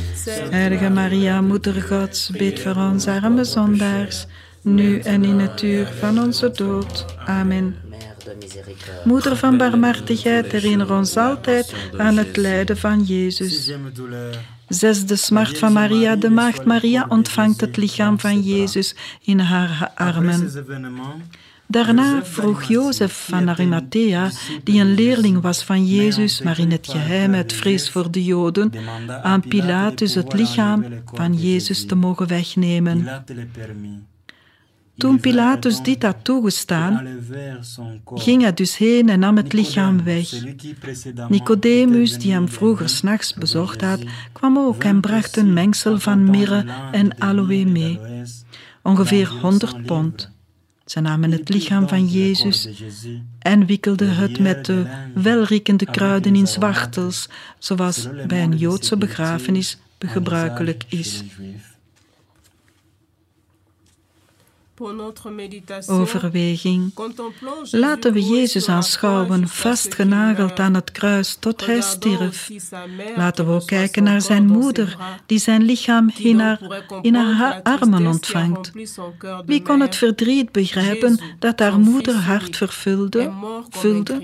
Heilige 0.51 0.89
Maria, 0.89 1.41
Moeder 1.41 1.81
Gods, 1.81 2.31
bid 2.31 2.59
voor 2.59 2.75
ons 2.75 3.07
arme 3.07 3.43
zondaars, 3.43 4.27
nu 4.61 4.99
en 4.99 5.23
in 5.23 5.39
het 5.39 5.61
uur 5.61 5.87
van 5.99 6.19
onze 6.19 6.51
dood. 6.51 7.05
Amen. 7.25 7.75
Moeder 9.03 9.35
van 9.35 9.57
barmhartigheid, 9.57 10.51
herinner 10.51 10.93
ons 10.93 11.17
altijd 11.17 11.73
aan 11.97 12.17
het 12.17 12.37
lijden 12.37 12.77
van 12.77 13.03
Jezus. 13.03 13.71
Zesde 14.69 15.15
smart 15.15 15.57
van 15.57 15.73
Maria, 15.73 16.15
de 16.15 16.29
maagd 16.29 16.65
Maria 16.65 17.05
ontvangt 17.09 17.61
het 17.61 17.77
lichaam 17.77 18.19
van 18.19 18.41
Jezus 18.41 18.95
in 19.21 19.39
haar 19.39 19.91
armen. 19.95 20.51
Daarna 21.67 22.25
vroeg 22.25 22.63
Jozef 22.63 23.25
van 23.29 23.49
Arimathea, 23.49 24.31
die 24.63 24.81
een 24.81 24.93
leerling 24.93 25.41
was 25.41 25.63
van 25.63 25.85
Jezus, 25.85 26.41
maar 26.41 26.59
in 26.59 26.71
het 26.71 26.87
geheim 26.87 27.33
uit 27.33 27.53
vrees 27.53 27.89
voor 27.89 28.11
de 28.11 28.23
Joden, 28.23 28.71
aan 29.23 29.41
Pilatus 29.41 30.15
het 30.15 30.33
lichaam 30.33 30.85
van 31.13 31.33
Jezus 31.33 31.85
te 31.85 31.95
mogen 31.95 32.27
wegnemen. 32.27 33.23
Toen 34.99 35.19
Pilatus 35.19 35.81
dit 35.81 36.03
had 36.03 36.15
toegestaan, 36.23 37.07
ging 38.13 38.41
hij 38.41 38.53
dus 38.53 38.77
heen 38.77 39.09
en 39.09 39.19
nam 39.19 39.37
het 39.37 39.53
lichaam 39.53 40.03
weg. 40.03 40.29
Nicodemus, 41.29 42.17
die 42.17 42.31
hem 42.31 42.49
vroeger 42.49 42.89
s'nachts 42.89 43.33
bezocht 43.33 43.81
had, 43.81 44.03
kwam 44.31 44.57
ook 44.57 44.83
en 44.83 45.01
bracht 45.01 45.37
een 45.37 45.53
mengsel 45.53 45.99
van 45.99 46.29
mirre 46.29 46.65
en 46.91 47.21
aloe 47.21 47.65
mee, 47.65 47.99
ongeveer 48.83 49.27
100 49.27 49.85
pond. 49.85 50.31
Ze 50.85 50.99
namen 50.99 51.31
het 51.31 51.49
lichaam 51.49 51.87
van 51.87 52.07
Jezus 52.07 52.69
en 53.39 53.65
wikkelden 53.65 54.15
het 54.15 54.39
met 54.39 54.65
de 54.65 54.85
welriekende 55.13 55.85
kruiden 55.85 56.35
in 56.35 56.47
zwachtels, 56.47 57.29
zoals 57.59 58.07
bij 58.27 58.43
een 58.43 58.57
Joodse 58.57 58.97
begrafenis 58.97 59.77
gebruikelijk 59.99 60.83
is. 60.87 61.23
Overweging. 65.87 66.93
Laten 67.71 68.13
we 68.13 68.23
Jezus 68.23 68.69
aanschouwen, 68.69 69.47
vastgenageld 69.47 70.59
aan 70.59 70.73
het 70.73 70.91
kruis 70.91 71.35
tot 71.39 71.65
hij 71.65 71.81
stierf. 71.81 72.49
Laten 73.15 73.45
we 73.45 73.51
ook 73.51 73.67
kijken 73.67 74.03
naar 74.03 74.21
zijn 74.21 74.45
moeder, 74.45 74.97
die 75.25 75.39
zijn 75.39 75.61
lichaam 75.61 76.11
in 76.17 76.39
haar, 76.39 76.83
in 77.01 77.15
haar 77.15 77.61
armen 77.63 78.07
ontvangt. 78.07 78.71
Wie 79.45 79.61
kon 79.61 79.79
het 79.79 79.95
verdriet 79.95 80.51
begrijpen 80.51 81.19
dat 81.39 81.59
haar 81.59 81.79
moeder 81.79 82.15
hart 82.15 82.57
vervulde? 82.57 83.31
Vulde? 83.69 84.21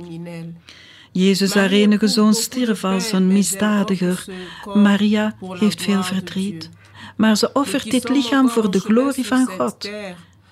Jezus, 1.12 1.54
haar 1.54 1.72
enige 1.72 2.08
zoon, 2.08 2.34
stierf 2.34 2.84
als 2.84 3.12
een 3.12 3.28
misdadiger. 3.28 4.26
Maria 4.74 5.36
heeft 5.40 5.82
veel 5.82 6.04
verdriet. 6.04 6.70
Maar 7.18 7.38
ze 7.38 7.50
offert 7.54 7.92
dit 7.92 8.10
lichaam 8.10 8.50
voor 8.50 8.72
de 8.72 8.80
glorie 8.80 9.26
van 9.26 9.46
God. 9.46 9.90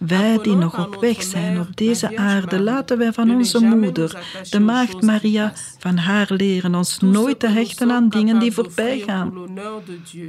Wij 0.07 0.39
die 0.41 0.55
nog 0.55 0.85
op 0.85 1.01
weg 1.01 1.23
zijn 1.23 1.59
op 1.59 1.77
deze 1.77 2.17
aarde, 2.17 2.59
laten 2.59 2.97
wij 2.97 3.13
van 3.13 3.31
onze 3.31 3.59
moeder, 3.59 4.25
de 4.49 4.59
Maagd 4.59 5.01
Maria, 5.01 5.53
van 5.79 5.97
haar 5.97 6.27
leren 6.29 6.75
ons 6.75 6.99
nooit 6.99 7.39
te 7.39 7.47
hechten 7.47 7.91
aan 7.91 8.09
dingen 8.09 8.39
die 8.39 8.51
voorbij 8.51 8.99
gaan. 8.99 9.33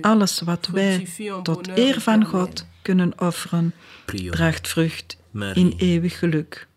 Alles 0.01 0.41
wat 0.41 0.67
wij 0.67 1.07
tot 1.43 1.69
eer 1.75 2.01
van 2.01 2.25
God 2.25 2.67
kunnen 2.83 3.13
offeren, 3.21 3.75
draagt 4.31 4.69
vrucht 4.69 5.17
in 5.53 5.75
eeuwig 5.77 6.19
geluk. 6.19 6.69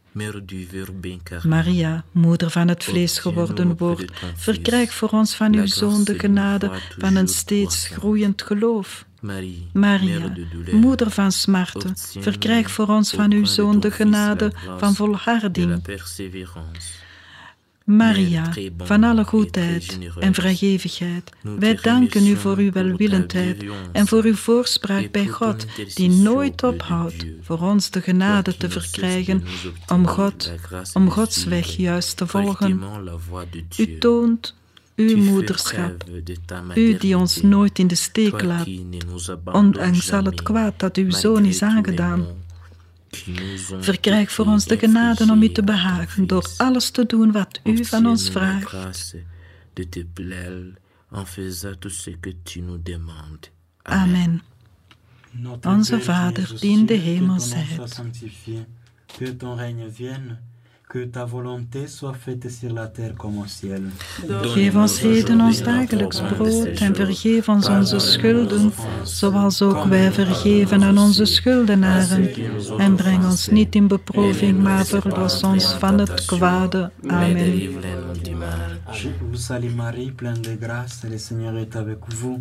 Maria, 1.43 2.03
moeder 2.11 2.49
van 2.49 2.67
het 2.67 2.83
vlees 2.83 3.19
geworden 3.19 3.77
woord, 3.77 4.11
verkrijg 4.35 4.93
voor 4.93 5.09
ons 5.09 5.35
van 5.35 5.55
uw 5.55 5.65
Zoon 5.65 6.03
de 6.03 6.19
genade 6.19 6.71
van 6.97 7.15
een 7.15 7.27
steeds 7.27 7.87
groeiend 7.87 8.41
geloof. 8.41 9.05
Maria, 9.21 10.33
moeder 10.71 11.11
van 11.11 11.31
smarten, 11.31 11.93
verkrijg 12.19 12.71
voor 12.71 12.87
ons 12.87 13.11
van 13.11 13.31
uw 13.31 13.45
Zoon 13.45 13.79
de 13.79 13.91
genade 13.91 14.51
van 14.77 14.95
volharding. 14.95 15.81
Maria, 17.87 18.53
van 18.77 19.03
alle 19.03 19.23
goedheid 19.23 19.99
en 20.19 20.33
vrijgevigheid, 20.33 21.31
wij 21.41 21.79
danken 21.81 22.27
u 22.27 22.35
voor 22.35 22.57
uw 22.57 22.71
welwillendheid 22.71 23.65
en 23.91 24.07
voor 24.07 24.23
uw 24.23 24.35
voorspraak 24.35 25.11
bij 25.11 25.27
God, 25.27 25.65
die 25.93 26.09
nooit 26.09 26.63
ophoudt 26.63 27.25
voor 27.41 27.59
ons 27.59 27.89
de 27.89 28.01
genade 28.01 28.57
te 28.57 28.69
verkrijgen 28.69 29.43
om, 29.87 30.07
God, 30.07 30.53
om 30.93 31.09
Gods 31.09 31.43
weg 31.43 31.67
juist 31.67 32.17
te 32.17 32.27
volgen. 32.27 32.81
U 33.77 33.97
toont 33.97 34.55
uw 34.97 35.17
moederschap, 35.17 36.03
u 36.75 36.97
die 36.97 37.17
ons 37.17 37.41
nooit 37.41 37.79
in 37.79 37.87
de 37.87 37.95
steek 37.95 38.41
laat, 38.41 38.67
ondanks 39.45 40.11
al 40.11 40.23
het 40.23 40.41
kwaad 40.41 40.79
dat 40.79 40.97
uw 40.97 41.11
zoon 41.11 41.45
is 41.45 41.61
aangedaan. 41.61 42.25
Verkrijg 43.79 44.31
voor 44.31 44.45
ons 44.45 44.65
de 44.65 44.77
genade 44.77 45.31
om 45.31 45.41
u 45.41 45.51
te 45.51 45.63
behagen 45.63 46.27
door 46.27 46.49
alles 46.57 46.89
te 46.89 47.05
doen 47.05 47.31
wat 47.31 47.59
u 47.63 47.85
van 47.85 48.05
ons 48.05 48.29
vraagt. 48.29 49.15
Amen. 53.81 54.41
Onze 55.61 56.01
Vader 56.01 56.59
die 56.59 56.77
in 56.77 56.85
de 56.85 56.93
hemel 56.93 57.39
zijt 57.39 58.01
que 59.17 59.35
ta 61.05 61.25
volonté 61.25 61.87
soit 61.87 62.13
faite 62.13 62.49
sur 62.49 62.73
la 62.73 62.87
terre 62.87 63.15
comme 63.15 63.37
au 63.37 63.45
ciel. 63.47 63.83
Geef 64.53 64.75
ons 64.75 64.99
heden 65.01 65.41
ons 65.41 65.61
dagelijks 65.63 66.21
brood 66.21 66.79
en 66.79 66.95
vergeef 66.95 67.49
ons 67.49 67.67
onze 67.67 67.99
schulden, 67.99 68.71
zoals 69.03 69.61
ook 69.61 69.83
wij 69.83 70.11
vergeven 70.11 70.83
aan 70.83 70.97
onze 70.97 71.25
schuldenaren. 71.25 72.29
En 72.77 72.95
breng 72.95 73.25
ons 73.25 73.47
niet 73.47 73.75
in 73.75 73.87
beproeving, 73.87 74.61
maar 74.63 74.85
verlos 74.85 75.43
ons 75.43 75.73
van 75.73 75.99
het 75.99 76.25
kwade. 76.25 76.91
Amen. 77.07 77.55
Je 78.91 79.09
vous 79.19 79.45
salue 79.45 79.75
Marie, 79.75 80.11
pleine 80.11 80.39
de 80.39 80.57
grâce, 80.59 81.07
le 81.09 81.17
Seigneur 81.17 81.55
est 81.57 81.75
avec 81.75 81.99
vous. 82.07 82.39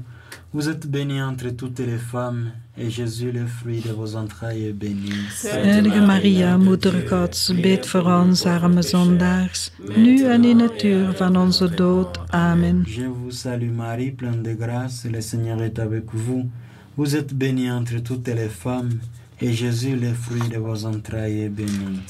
Vous 0.52 0.68
êtes 0.68 0.86
bénie 0.86 1.20
entre 1.20 1.50
toutes 1.50 1.80
les 1.80 1.98
femmes, 1.98 2.52
et 2.78 2.88
Jésus, 2.88 3.32
le 3.32 3.46
fruit 3.46 3.80
de 3.80 3.90
vos 3.92 4.14
entrailles, 4.14 4.68
est 4.68 4.72
béni. 4.72 5.10
Heilige 5.44 6.00
Maria, 6.00 6.56
Moeder 6.56 6.94
Gods, 7.08 7.52
bid 7.52 7.86
voor 7.86 8.06
ons 8.06 8.46
arme 8.46 8.82
zondaars, 8.82 9.72
nu 9.96 10.24
en 10.24 10.44
in 10.44 10.60
het 10.60 10.82
uur 10.82 11.12
van 11.16 11.36
onze 11.36 11.74
dood. 11.74 12.18
Amen. 12.30 12.84
Je 12.86 13.08
vous 13.08 13.38
salue 13.40 13.70
Marie, 13.70 14.12
pleine 14.12 14.42
de 14.42 14.54
grâce, 14.54 15.10
le 15.10 15.20
Seigneur 15.20 15.60
est 15.62 15.78
avec 15.78 16.04
vous. 16.12 16.48
Vous 16.94 17.16
êtes 17.16 17.34
bénie 17.34 17.70
entre 17.70 18.00
toutes 18.02 18.28
les 18.34 18.50
femmes, 18.50 19.00
et 19.40 19.52
Jésus, 19.52 19.96
le 19.96 20.14
fruit 20.14 20.48
de 20.48 20.58
vos 20.58 20.84
entrailles, 20.84 21.40
est 21.40 21.54
béni. 21.54 22.00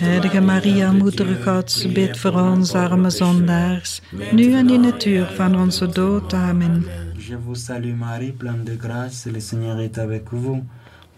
Heilige 0.00 0.40
Maria, 0.40 0.92
Moeder 0.92 1.36
Gods, 1.44 1.86
bid 1.86 2.18
voor 2.18 2.40
ons 2.40 2.74
arme 2.74 3.10
zondaars, 3.10 4.02
nu 4.32 4.52
en 4.52 4.70
in 4.70 4.84
het 4.84 5.04
uur 5.04 5.32
van 5.36 5.60
onze 5.60 5.88
dood. 5.88 6.34
Amen. 6.34 6.84
Je 7.28 7.34
vous 7.34 7.56
salue 7.56 7.92
Marie, 7.92 8.30
pleine 8.30 8.62
de 8.62 8.76
grâce, 8.76 9.26
le 9.26 9.40
Seigneur 9.40 9.80
est 9.80 9.98
avec 9.98 10.32
vous. 10.32 10.62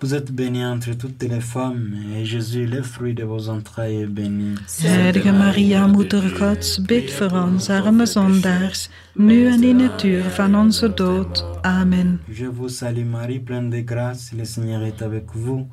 Vous 0.01 0.15
êtes 0.15 0.33
bénie 0.33 0.65
entre 0.65 0.95
toutes 0.97 1.23
les 1.23 1.43
femmes, 1.43 1.93
et 2.17 2.25
Jésus, 2.25 2.65
le 2.65 2.83
fruit 2.83 3.13
de 3.13 3.25
vos 3.25 3.51
entrailles, 3.51 4.05
est 4.05 4.07
béni. 4.07 4.55
Heilige 4.83 5.31
Maria, 5.33 5.87
Moeder 5.87 6.23
Gods, 6.39 6.79
bid 6.81 7.11
voor 7.11 7.33
ons 7.33 7.69
arme 7.69 8.07
zondaars, 8.07 8.89
nu 9.17 9.47
en 9.49 9.63
in 9.63 9.81
het 9.81 10.03
uur 10.03 10.23
van 10.23 10.55
onze 10.55 10.95
dood. 10.95 11.45
Amen. 11.63 12.21
Je 12.33 12.47
vous 12.47 12.71
salue 12.71 13.05
Marie, 13.05 13.41
pleine 13.41 13.69
de 13.69 13.83
grâce, 13.83 14.33
le 14.35 14.45
Seigneur 14.45 14.83
est 14.83 15.03
avec 15.03 15.25
vous. 15.35 15.67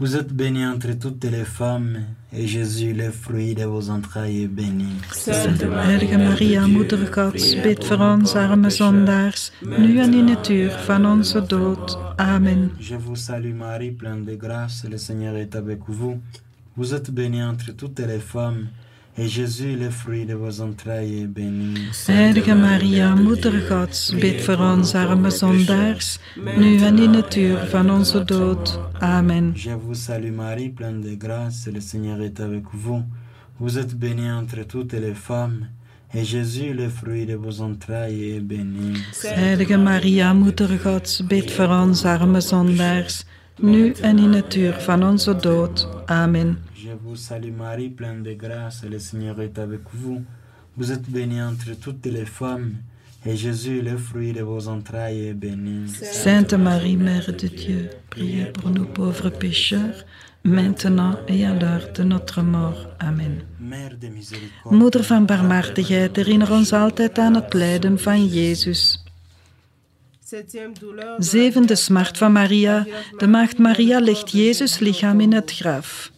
Vous 0.00 0.14
êtes 0.14 0.32
bénie 0.32 0.64
entre 0.64 0.92
toutes 0.92 1.24
les 1.24 1.44
femmes, 1.44 2.04
et 2.32 2.46
Jésus, 2.46 2.92
le 2.92 3.10
fruit 3.10 3.56
de 3.56 3.64
vos 3.64 3.90
entrailles, 3.90 4.44
est 4.44 4.46
béni. 4.46 4.92
Heilige 5.26 6.16
Maria, 6.16 6.68
Moeder 6.68 7.04
Gods, 7.12 7.56
bid 7.64 7.84
voor 7.84 7.98
ons 7.98 8.36
arme 8.36 8.70
zondaars, 8.70 9.52
nu 9.60 9.98
en 9.98 10.14
in 10.14 10.28
het 10.28 10.48
uur 10.48 10.70
van 10.70 11.06
onze 11.06 11.42
dood. 11.46 11.98
Amen. 12.16 12.70
Je 12.78 12.96
vous 12.98 13.18
salue 13.18 13.54
Marie, 13.54 13.90
pleine 13.90 14.24
de 14.24 14.36
grâce, 14.36 14.88
le 14.88 14.98
Seigneur 14.98 15.36
est 15.36 15.56
avec 15.56 15.80
vous. 15.88 16.20
Vous 16.74 16.94
êtes 16.94 17.10
bénie 17.10 17.42
entre 17.42 17.72
toutes 17.72 17.98
les 17.98 18.20
femmes, 18.20 18.68
et 19.18 19.26
Jésus, 19.26 19.76
le 19.76 19.90
fruit 19.90 20.24
de 20.24 20.34
vos 20.34 20.60
entrailles, 20.60 21.22
est 21.22 21.26
béni. 21.26 21.74
Heilige 22.06 22.54
Maria, 22.54 23.14
Moeder 23.16 23.52
Gods, 23.68 24.14
bid 24.14 24.40
voor 24.40 24.58
ons 24.58 24.94
arme 24.94 25.30
zondaars, 25.30 26.18
nu 26.56 26.78
en 26.82 26.98
in 26.98 27.14
het 27.14 27.36
uur 27.36 27.58
van 27.70 27.90
onze 27.90 28.24
dood. 28.24 28.78
Amen. 29.00 29.52
Je 29.54 29.76
vous 29.76 29.98
salue 30.04 30.32
Marie, 30.32 30.70
pleine 30.70 31.00
de 31.00 31.16
grâce, 31.16 31.70
le 31.72 31.80
Seigneur 31.80 32.20
est 32.20 32.40
avec 32.40 32.64
vous. 32.72 33.02
Vous 33.56 33.76
êtes 33.78 33.94
bénie 33.98 34.30
entre 34.30 34.64
toutes 34.66 34.92
les 34.92 35.14
femmes, 35.14 35.66
et 36.14 36.24
Jésus, 36.24 36.72
le 36.74 36.88
fruit 36.88 37.26
de 37.26 37.34
vos 37.34 37.60
entrailles, 37.60 38.36
est 38.36 38.40
béni. 38.40 39.02
Heilige 39.24 39.76
Maria, 39.76 40.32
Moeder 40.32 40.78
Gods, 40.78 41.22
bid 41.26 41.50
voor 41.50 41.68
ons 41.68 42.04
arme 42.04 42.40
zondaars, 42.40 43.24
nu 43.58 43.92
en 44.00 44.18
in 44.18 44.32
het 44.32 44.54
uur 44.54 44.72
van 44.80 45.04
onze 45.04 45.36
dood. 45.36 45.88
Amen. 46.06 46.58
Je 46.72 46.96
vous 47.04 47.24
salue 47.26 47.56
Marie, 47.56 47.90
pleine 47.90 48.22
de 48.22 48.36
grâce, 48.36 48.88
le 48.88 48.98
Seigneur 48.98 49.40
est 49.40 49.58
avec 49.58 49.80
vous. 49.92 50.24
Vous 50.74 50.90
êtes 50.90 51.10
bénie 51.10 51.42
entre 51.42 51.74
toutes 51.78 52.06
les 52.06 52.26
femmes, 52.26 52.72
et 53.24 53.36
Jésus, 53.36 53.82
le 53.82 53.96
fruit 53.98 54.32
de 54.32 54.42
vos 54.42 54.68
entrailles, 54.68 55.28
est 55.28 55.34
béni. 55.34 55.88
Sainte 55.88 56.54
Marie, 56.54 56.96
Mère 56.96 57.32
de 57.32 57.48
Dieu, 57.48 57.90
priez 58.10 58.44
pour 58.52 58.70
nous 58.70 58.86
pauvres 58.86 59.30
pécheurs, 59.30 60.04
maintenant 60.44 61.16
et 61.26 61.44
à 61.44 61.54
l'heure 61.54 61.88
de 61.94 62.04
notre 62.04 62.42
mort. 62.42 62.86
Amen. 63.00 63.42
Mère 63.60 63.96
de 64.00 64.08
miséricorde, 64.08 64.76
Moeder 64.76 65.04
van 65.04 65.26
barmhartigheid, 65.26 66.16
herinner 66.16 66.50
ons 66.50 66.72
altijd 66.72 67.18
aan 67.18 67.34
het 67.34 67.54
lijden 67.54 67.98
van 67.98 68.26
Jezus. 68.26 69.07
Zevende 71.18 71.76
smart 71.76 72.18
van 72.18 72.32
Maria. 72.32 72.86
De 73.16 73.26
maagd 73.26 73.58
Maria 73.58 74.00
legt 74.00 74.30
Jezus 74.30 74.78
lichaam 74.78 75.20
in 75.20 75.32
het 75.32 75.52
graf. 75.52 76.10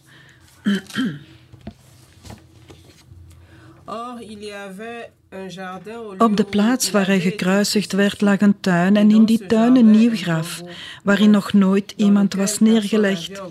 Op 6.17 6.37
de 6.37 6.43
plaats 6.49 6.91
waar 6.91 7.05
hij 7.05 7.19
gekruisigd 7.19 7.91
werd 7.91 8.21
lag 8.21 8.41
een 8.41 8.59
tuin 8.59 8.95
en 8.95 9.11
in 9.11 9.25
die 9.25 9.45
tuin 9.45 9.75
een 9.75 9.91
nieuw 9.91 10.15
graf, 10.15 10.61
waarin 11.03 11.29
nog 11.29 11.53
nooit 11.53 11.93
iemand 11.95 12.33
was 12.33 12.59
neergelegd. 12.59 13.41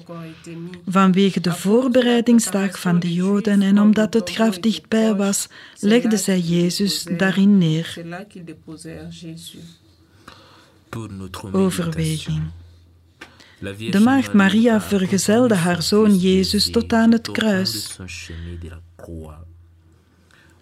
Vanwege 0.87 1.41
de 1.41 1.53
voorbereidingsdag 1.53 2.81
van 2.81 3.01
de 3.01 3.13
Joden 3.13 3.63
en 3.63 3.81
omdat 3.81 4.15
het 4.15 4.31
graf 4.31 4.59
dichtbij 4.59 5.15
was, 5.15 5.49
legden 5.79 6.19
zij 6.19 6.39
Jezus 6.39 7.07
daarin 7.17 7.59
neer. 7.59 8.05
Overweging. 11.53 12.43
De 13.91 14.01
maagd 14.05 14.33
Maria 14.33 14.81
vergezelde 14.81 15.55
haar 15.55 15.83
zoon 15.83 16.17
Jezus 16.17 16.71
tot 16.71 16.93
aan 16.93 17.13
het 17.13 17.31
kruis. 17.31 17.99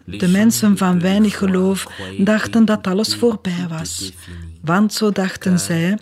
De 0.05 0.29
mensen 0.29 0.76
van 0.76 1.01
weinig 1.01 1.39
geloof 1.39 1.87
dachten 2.18 2.64
dat 2.64 2.87
alles 2.87 3.14
voorbij 3.16 3.66
was, 3.68 4.12
want 4.61 4.93
zo 4.93 5.11
dachten 5.11 5.59
zij, 5.59 5.99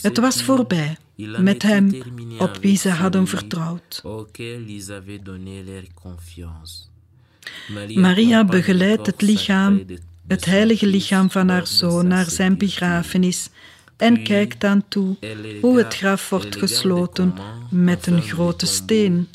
het 0.00 0.18
was 0.18 0.42
voorbij 0.42 0.96
met 1.16 1.62
hem 1.62 2.02
op 2.38 2.58
wie 2.60 2.76
ze 2.76 2.88
hadden 2.88 3.26
vertrouwd. 3.26 4.02
Maria 7.94 8.44
begeleidt 8.44 9.06
het 9.06 9.22
lichaam, 9.22 9.84
het 10.26 10.44
heilige 10.44 10.86
lichaam 10.86 11.30
van 11.30 11.48
haar 11.48 11.66
zoon 11.66 12.06
naar 12.06 12.30
zijn 12.30 12.58
begrafenis 12.58 13.50
en 13.96 14.22
kijkt 14.22 14.60
dan 14.60 14.84
toe 14.88 15.16
hoe 15.60 15.78
het 15.78 15.94
graf 15.94 16.28
wordt 16.28 16.56
gesloten 16.56 17.34
met 17.70 18.06
een 18.06 18.22
grote 18.22 18.66
steen. 18.66 19.28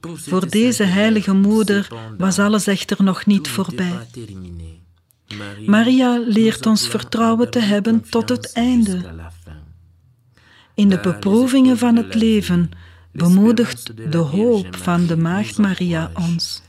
Voor 0.00 0.50
deze 0.50 0.84
heilige 0.84 1.32
moeder 1.32 1.88
was 2.18 2.38
alles 2.38 2.66
echter 2.66 3.02
nog 3.02 3.26
niet 3.26 3.48
voorbij. 3.48 4.06
Maria 5.66 6.24
leert 6.26 6.66
ons 6.66 6.88
vertrouwen 6.88 7.50
te 7.50 7.60
hebben 7.60 8.08
tot 8.08 8.28
het 8.28 8.52
einde. 8.52 9.14
In 10.74 10.88
de 10.88 11.00
beproevingen 11.00 11.78
van 11.78 11.96
het 11.96 12.14
leven 12.14 12.70
bemoedigt 13.12 14.10
de 14.12 14.18
hoop 14.18 14.76
van 14.76 15.06
de 15.06 15.16
Maagd 15.16 15.58
Maria 15.58 16.10
ons, 16.14 16.62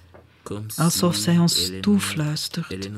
alsof 0.76 1.16
zij 1.16 1.38
ons 1.38 1.72
toefluistert. 1.82 2.89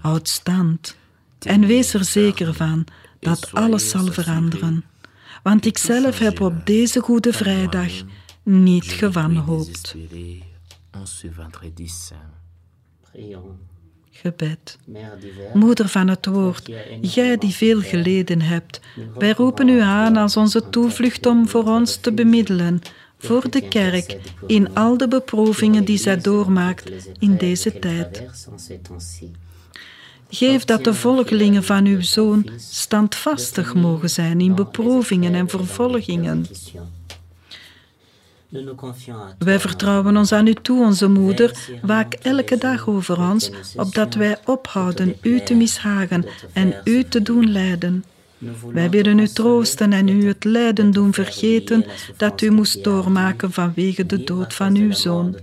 Houd 0.00 0.28
stand 0.28 0.96
en 1.38 1.66
wees 1.66 1.94
er 1.94 2.04
zeker 2.04 2.54
van 2.54 2.86
dat 3.20 3.52
alles 3.52 3.88
zal 3.88 4.06
veranderen, 4.12 4.84
want 5.42 5.66
ik 5.66 5.78
zelf 5.78 6.18
heb 6.18 6.40
op 6.40 6.66
deze 6.66 7.00
Goede 7.00 7.32
Vrijdag 7.32 7.92
niet 8.42 8.84
gewanhoopt. 8.84 9.94
Gebed. 14.10 14.78
Moeder 15.54 15.88
van 15.88 16.08
het 16.08 16.26
woord, 16.26 16.70
jij 17.00 17.36
die 17.38 17.54
veel 17.54 17.80
geleden 17.80 18.40
hebt, 18.40 18.80
wij 19.18 19.32
roepen 19.32 19.68
u 19.68 19.80
aan 19.80 20.16
als 20.16 20.36
onze 20.36 20.68
toevlucht 20.70 21.26
om 21.26 21.48
voor 21.48 21.64
ons 21.64 21.96
te 21.96 22.12
bemiddelen, 22.12 22.80
voor 23.24 23.50
de 23.50 23.68
kerk, 23.68 24.16
in 24.46 24.74
al 24.74 24.96
de 24.96 25.08
beproevingen 25.08 25.84
die 25.84 25.98
zij 25.98 26.16
doormaakt 26.16 26.90
in 27.18 27.36
deze 27.36 27.78
tijd. 27.78 28.24
Geef 30.28 30.64
dat 30.64 30.84
de 30.84 30.94
volgelingen 30.94 31.64
van 31.64 31.86
uw 31.86 32.00
zoon 32.00 32.48
standvastig 32.56 33.74
mogen 33.74 34.10
zijn 34.10 34.40
in 34.40 34.54
beproevingen 34.54 35.34
en 35.34 35.48
vervolgingen. 35.48 36.46
Wij 39.38 39.60
vertrouwen 39.60 40.16
ons 40.16 40.32
aan 40.32 40.46
u 40.46 40.54
toe, 40.54 40.84
onze 40.84 41.08
moeder. 41.08 41.70
Waak 41.82 42.14
elke 42.14 42.58
dag 42.58 42.88
over 42.88 43.20
ons, 43.20 43.50
opdat 43.76 44.14
wij 44.14 44.38
ophouden 44.44 45.16
u 45.22 45.40
te 45.40 45.54
mishagen 45.54 46.24
en 46.52 46.74
u 46.84 47.04
te 47.04 47.22
doen 47.22 47.52
lijden. 47.52 48.04
Wij 48.72 48.90
willen 48.90 49.18
u 49.18 49.28
troosten 49.28 49.92
en 49.92 50.08
u 50.08 50.26
het 50.26 50.44
lijden 50.44 50.90
doen 50.90 51.12
vergeten 51.12 51.84
dat 52.16 52.40
u 52.40 52.50
moest 52.50 52.84
doormaken 52.84 53.52
vanwege 53.52 54.06
de 54.06 54.24
dood 54.24 54.54
van 54.54 54.76
uw 54.76 54.92
zoon. 54.92 55.36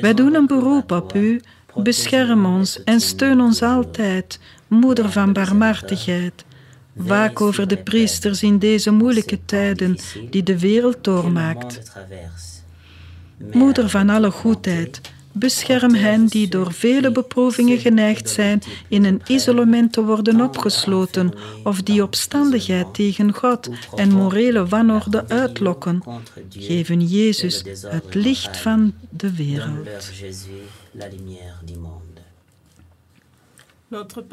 Wij 0.00 0.14
doen 0.14 0.34
een 0.34 0.46
beroep 0.46 0.92
op 0.92 1.14
u, 1.14 1.40
bescherm 1.74 2.46
ons 2.46 2.82
en 2.84 3.00
steun 3.00 3.40
ons 3.40 3.62
altijd, 3.62 4.40
moeder 4.66 5.10
van 5.10 5.32
barmhartigheid. 5.32 6.44
Waak 6.92 7.40
over 7.40 7.68
de 7.68 7.76
priesters 7.76 8.42
in 8.42 8.58
deze 8.58 8.90
moeilijke 8.90 9.38
tijden 9.44 9.96
die 10.30 10.42
de 10.42 10.58
wereld 10.58 11.04
doormaakt. 11.04 11.92
Moeder 13.52 13.88
van 13.88 14.08
alle 14.10 14.30
goedheid, 14.30 15.00
bescherm 15.32 15.94
hen 15.94 16.26
die 16.26 16.48
door 16.48 16.72
vele 16.72 17.12
beproevingen 17.12 17.78
geneigd 17.78 18.30
zijn 18.30 18.62
in 18.88 19.04
een 19.04 19.22
isolement 19.26 19.92
te 19.92 20.04
worden 20.04 20.40
opgesloten 20.40 21.32
of 21.64 21.82
die 21.82 22.02
opstandigheid 22.02 22.94
tegen 22.94 23.34
God 23.34 23.70
en 23.96 24.12
morele 24.12 24.66
wanorde 24.66 25.28
uitlokken. 25.28 26.02
Geven 26.48 27.06
Jezus 27.06 27.64
het 27.86 28.14
licht 28.14 28.56
van 28.56 28.94
de 29.10 29.34
wereld. 29.34 29.88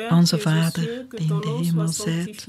Onze 0.10 0.40
Vader, 0.40 1.06
die 1.10 1.20
in 1.20 1.40
de 1.40 1.60
hemel 1.64 1.88
zijt, 1.88 2.46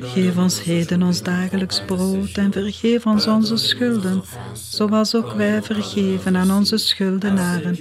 geef 0.00 0.36
ons 0.36 0.62
heden 0.62 1.02
ons 1.02 1.22
dagelijks 1.22 1.84
brood 1.84 2.36
en 2.36 2.52
vergeef 2.52 3.06
ons 3.06 3.26
onze 3.26 3.56
schulden, 3.56 4.22
zoals 4.52 5.14
ook 5.14 5.32
wij 5.32 5.62
vergeven 5.62 6.36
aan 6.36 6.50
onze 6.50 6.76
schuldenaren 6.76 7.78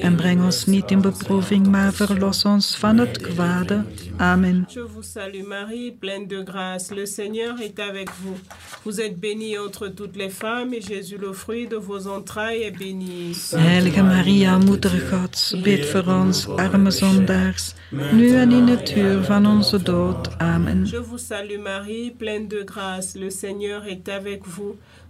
en 0.00 0.16
breng 0.16 0.42
ons 0.44 0.66
niet 0.66 0.90
in 0.90 1.00
beproeving, 1.00 1.66
maar 1.66 1.92
verlos 1.92 2.44
ons 2.44 2.76
van 2.76 2.98
het 2.98 3.20
kwade. 3.20 3.84
Amen. 4.16 4.66
Je 4.68 4.86
vous 4.94 5.12
salue 5.12 5.46
Marie, 5.46 5.92
pleine 5.92 6.26
de 6.26 6.42
grâce. 6.44 6.94
Le 6.94 7.06
Seigneur 7.06 7.60
est 7.60 7.78
avec 7.78 8.10
vous. 8.22 8.36
Vous 8.82 9.00
êtes 9.00 9.18
bénie 9.18 9.58
entre 9.58 9.88
toutes 9.88 10.16
les 10.16 10.30
femmes 10.30 10.72
et 10.74 10.80
Jésus, 10.80 11.18
le 11.20 11.32
fruit 11.32 11.68
de 11.68 11.76
vos 11.76 12.06
entrailles, 12.06 12.62
est 12.62 12.78
béni. 12.78 13.36
Heilige 13.52 14.02
Maria, 14.02 14.58
Moeder 14.58 14.92
Gods, 15.10 15.54
bid 15.62 15.84
voor 15.84 16.06
ons, 16.06 16.48
arme 16.56 16.90
zondaars, 16.90 17.74
nu 17.90 18.36
en 18.36 18.52
in 18.52 18.68
het 18.68 18.96
uur 18.96 19.24
van 19.24 19.46
onze 19.46 19.82
dood. 19.82 20.38
Amen. 20.38 20.86
Je 20.86 21.02
vous 21.02 21.26
salue 21.26 21.60
Marie, 21.62 22.10
pleine 22.10 22.46
de 22.48 22.64
grâce. 22.64 23.18
Le 23.18 23.30
Seigneur 23.30 23.84
est 23.86 24.08
avec 24.08 24.44
vous. 24.44 24.76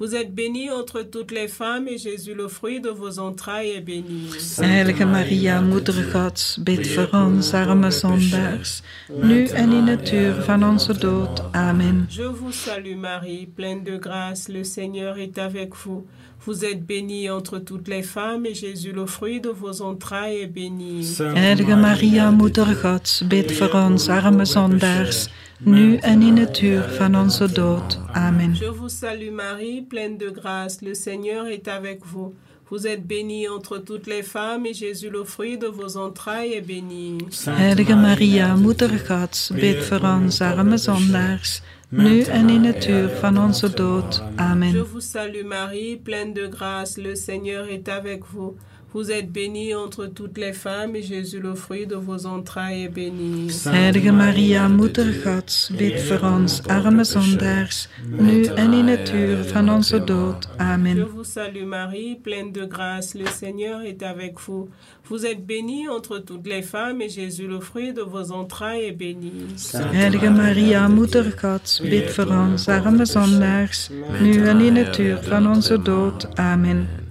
Vous 0.00 0.14
êtes 0.14 0.34
bénie 0.34 0.70
entre 0.70 1.02
toutes 1.02 1.30
les 1.30 1.46
femmes 1.46 1.86
et 1.86 1.98
Jésus, 1.98 2.32
le 2.34 2.48
fruit 2.48 2.80
de 2.80 2.88
vos 2.88 3.18
entrailles, 3.18 3.72
est 3.72 3.82
béni. 3.82 4.30
Heilige 4.58 5.04
Maria, 5.04 5.60
Moeder 5.60 5.92
Gods, 6.10 6.58
bid 6.58 6.86
voor 6.86 7.10
ons 7.12 7.52
arme 7.54 7.90
zondaars, 7.90 8.82
nu 9.22 9.46
en 9.46 9.72
in 9.72 9.86
het 9.86 10.12
uur 10.12 10.42
van 10.42 10.64
onze 10.64 10.98
dood. 10.98 11.42
Amen. 11.52 12.06
Je 12.08 12.32
vous 12.32 12.54
salue 12.54 12.96
Marie, 12.96 13.46
pleine 13.54 13.82
de 13.84 13.98
grâce, 13.98 14.48
le 14.48 14.64
Seigneur 14.64 15.18
est 15.18 15.38
avec 15.38 15.74
vous. 15.74 16.06
Vous 16.46 16.64
êtes 16.64 16.86
bénie 16.86 17.28
entre 17.28 17.58
toutes 17.58 17.86
les 17.86 18.02
femmes 18.02 18.46
et 18.46 18.54
Jésus, 18.54 18.92
le 18.92 19.04
fruit 19.04 19.40
de 19.42 19.50
vos 19.50 19.82
entrailles, 19.82 20.40
est 20.40 20.46
béni. 20.46 21.04
Heilige 21.36 21.76
Maria, 21.76 22.30
Moeder 22.30 22.74
Gods, 22.82 23.22
bid 23.28 23.52
voor 23.52 23.74
ons 23.74 24.08
arme 24.08 24.44
zondaars, 24.46 25.28
nu 25.58 25.96
en 25.96 26.22
in 26.22 26.36
het 26.36 26.62
uur 26.62 26.82
van 26.82 27.14
onze 27.14 27.52
dood. 27.52 27.98
Amen. 28.12 28.54
Je 28.54 28.72
vous 28.72 28.98
salue 28.98 29.30
Marie, 29.30 29.82
pleine 29.82 30.16
de 30.16 30.30
grâce, 30.30 30.80
le 30.80 30.94
Seigneur 30.94 31.46
est 31.46 31.68
avec 31.68 32.00
vous. 32.04 32.34
Vous 32.70 32.86
êtes 32.86 33.04
bénie 33.04 33.48
entre 33.48 33.78
toutes 33.78 34.06
les 34.06 34.22
femmes 34.22 34.64
et 34.64 34.74
Jésus, 34.74 35.10
le 35.10 35.24
fruit 35.24 35.58
de 35.58 35.66
vos 35.66 35.96
entrailles, 35.96 36.52
est 36.52 36.60
béni. 36.60 37.18
Heilige 37.46 37.96
Maria, 37.96 38.54
Moeder 38.54 38.90
Gods, 39.08 39.50
bid 39.50 39.82
voor 39.82 40.04
ons 40.04 40.40
arme 40.40 40.78
zondaars, 40.78 41.62
nu 41.88 42.22
en 42.22 42.48
in 42.48 42.64
het 42.64 42.86
uur 42.86 43.08
van 43.20 43.38
onze 43.38 43.70
dood. 43.74 44.22
Amen. 44.36 44.72
Je 44.72 44.84
vous 44.84 45.10
salue 45.10 45.44
Marie, 45.44 45.96
pleine 45.96 46.32
de 46.32 46.48
grâce, 46.48 46.96
le 47.02 47.16
Seigneur 47.16 47.66
est 47.68 47.88
avec 47.88 48.22
vous. 48.32 48.56
Vous 48.92 49.12
êtes 49.12 49.30
bénie 49.30 49.72
entre 49.72 50.06
toutes 50.06 50.36
les 50.36 50.52
femmes 50.52 50.96
et 50.96 51.02
Jésus, 51.02 51.38
le 51.38 51.54
fruit 51.54 51.86
de 51.86 51.94
vos 51.94 52.26
entrailles, 52.26 52.86
est 52.86 52.88
béni. 52.88 53.48
Heilige 53.66 54.10
Maria, 54.10 54.68
Moeder 54.68 55.12
Gods, 55.22 55.70
bid 55.78 56.00
voor 56.00 56.28
ons, 56.28 56.60
arme 56.66 57.04
zondaars, 57.04 57.88
nu 58.18 58.46
en 58.46 58.72
in 58.72 58.88
het 58.88 59.12
uur 59.14 59.44
van 59.44 59.70
onze 59.70 60.04
dood. 60.04 60.48
Amen. 60.56 60.96
Je 60.96 61.06
vous 61.06 61.32
salue 61.32 61.64
Marie, 61.64 62.16
pleine 62.16 62.50
de 62.52 62.66
grâce, 62.66 63.14
le 63.14 63.26
Seigneur 63.26 63.80
est 63.82 64.02
avec 64.02 64.40
vous. 64.40 64.68
Vous 65.08 65.24
êtes 65.24 65.46
bénie 65.46 65.88
entre 65.88 66.18
toutes 66.18 66.46
les 66.48 66.62
femmes 66.62 67.00
et 67.00 67.08
Jésus, 67.08 67.46
le 67.46 67.60
fruit 67.60 67.92
de 67.92 68.02
vos 68.02 68.32
entrailles, 68.32 68.86
est 68.86 68.98
béni. 68.98 69.32
Heilige 69.92 70.30
Maria, 70.30 70.88
Moeder 70.88 71.32
Gods, 71.40 71.80
bid 71.80 72.10
voor 72.10 72.26
ons, 72.26 72.68
arme 72.68 73.06
zondaars, 73.06 73.90
nu 74.20 74.46
en 74.46 74.60
in 74.60 74.76
het 74.76 74.98
uur 74.98 75.18
van 75.22 75.46
onze 75.46 75.82
dood. 75.82 76.28
Amen. 76.36 77.09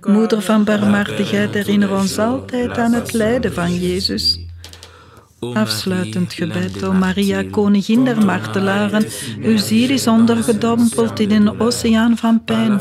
Moeder 0.00 0.42
van 0.42 0.64
barmhartigheid, 0.64 1.54
herinner 1.54 1.92
ons 1.92 2.18
altijd 2.18 2.78
aan 2.78 2.92
het 2.92 3.12
lijden 3.12 3.52
van 3.52 3.74
Jezus. 3.74 4.40
Afsluitend 5.52 6.32
gebed, 6.32 6.82
o 6.84 6.92
Maria, 6.92 7.44
koningin 7.50 8.04
der 8.04 8.24
martelaren, 8.24 9.04
uw 9.42 9.56
ziel 9.56 9.90
is 9.90 10.06
ondergedompeld 10.06 11.20
in 11.20 11.30
een 11.30 11.60
oceaan 11.60 12.16
van 12.16 12.44
pijn. 12.44 12.80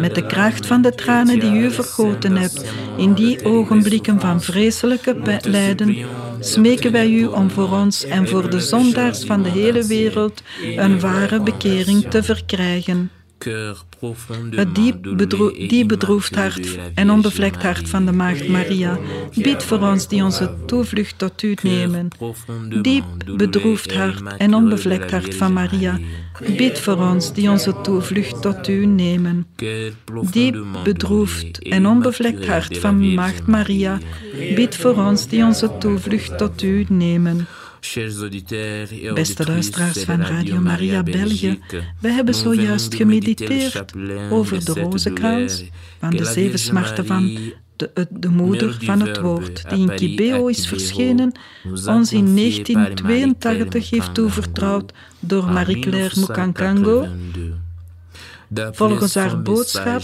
Met 0.00 0.14
de 0.14 0.26
kracht 0.26 0.66
van 0.66 0.82
de 0.82 0.94
tranen 0.94 1.40
die 1.40 1.52
u 1.52 1.70
vergoten 1.70 2.36
hebt, 2.36 2.64
in 2.96 3.14
die 3.14 3.44
ogenblikken 3.44 4.20
van 4.20 4.42
vreselijke 4.42 5.38
lijden, 5.42 5.96
smeken 6.40 6.92
wij 6.92 7.10
u 7.10 7.26
om 7.26 7.50
voor 7.50 7.70
ons 7.70 8.04
en 8.04 8.28
voor 8.28 8.50
de 8.50 8.60
zondaars 8.60 9.24
van 9.24 9.42
de 9.42 9.48
hele 9.48 9.86
wereld 9.86 10.42
een 10.76 11.00
ware 11.00 11.40
bekering 11.40 12.10
te 12.10 12.22
verkrijgen. 12.22 13.10
Het 14.50 14.74
diep, 14.74 15.02
bedro 15.16 15.50
diep 15.50 15.88
bedroefd 15.88 16.34
hart 16.34 16.78
en 16.94 17.10
onbevlekt 17.10 17.62
hart 17.62 17.88
van 17.88 18.06
de 18.06 18.12
Maagd 18.12 18.48
Maria, 18.48 18.98
bid 19.34 19.62
voor 19.62 19.78
ons 19.78 20.08
die 20.08 20.24
onze 20.24 20.54
toevlucht 20.66 21.18
tot 21.18 21.42
u 21.42 21.54
nemen. 21.62 22.08
Diep 22.82 23.04
bedroefd 23.36 23.94
hart 23.94 24.36
en 24.36 24.54
onbevlekt 24.54 25.10
hart 25.10 25.34
van 25.34 25.52
Maria, 25.52 25.98
bid 26.56 26.78
voor 26.78 26.96
ons 26.96 27.32
die 27.32 27.50
onze 27.50 27.80
toevlucht 27.80 28.42
tot 28.42 28.68
u 28.68 28.86
nemen. 28.86 29.46
Diep 30.30 30.64
bedroefd 30.84 31.58
en 31.58 31.86
onbevlekt 31.86 32.46
hart 32.46 32.78
van 32.78 33.14
Maagd 33.14 33.46
Maria, 33.46 33.98
bid 34.54 34.76
voor 34.76 34.94
ons 34.94 35.28
die 35.28 35.44
onze 35.44 35.70
toevlucht 35.78 36.38
tot 36.38 36.62
u 36.62 36.84
nemen. 36.88 37.46
Beste 39.14 39.46
luisteraars 39.46 40.04
van 40.04 40.20
Radio 40.20 40.60
Maria 40.60 41.02
België, 41.02 41.58
we 42.00 42.08
hebben 42.08 42.34
zojuist 42.34 42.94
gemediteerd 42.94 43.92
over 44.30 44.64
de 44.64 44.72
rozenkrans 44.72 45.64
van 45.98 46.10
de 46.10 46.24
zeven 46.24 46.58
smarten 46.58 47.06
van 47.06 47.38
de, 47.76 48.06
de, 48.10 48.28
moeder 48.28 48.76
van 48.80 49.00
het 49.00 49.20
woord, 49.20 49.70
die 49.70 49.78
in 49.78 49.94
Kibeo 49.96 50.46
is 50.46 50.66
verschenen, 50.66 51.32
ons 51.86 52.12
in 52.12 52.36
1982 52.36 53.90
heeft 53.90 54.14
toevertrouwd 54.14 54.92
door 55.20 55.44
Marie-Claire 55.44 56.20
Mukankango. 56.20 57.08
Volgens 58.72 59.14
haar 59.14 59.42
boodschap 59.42 60.02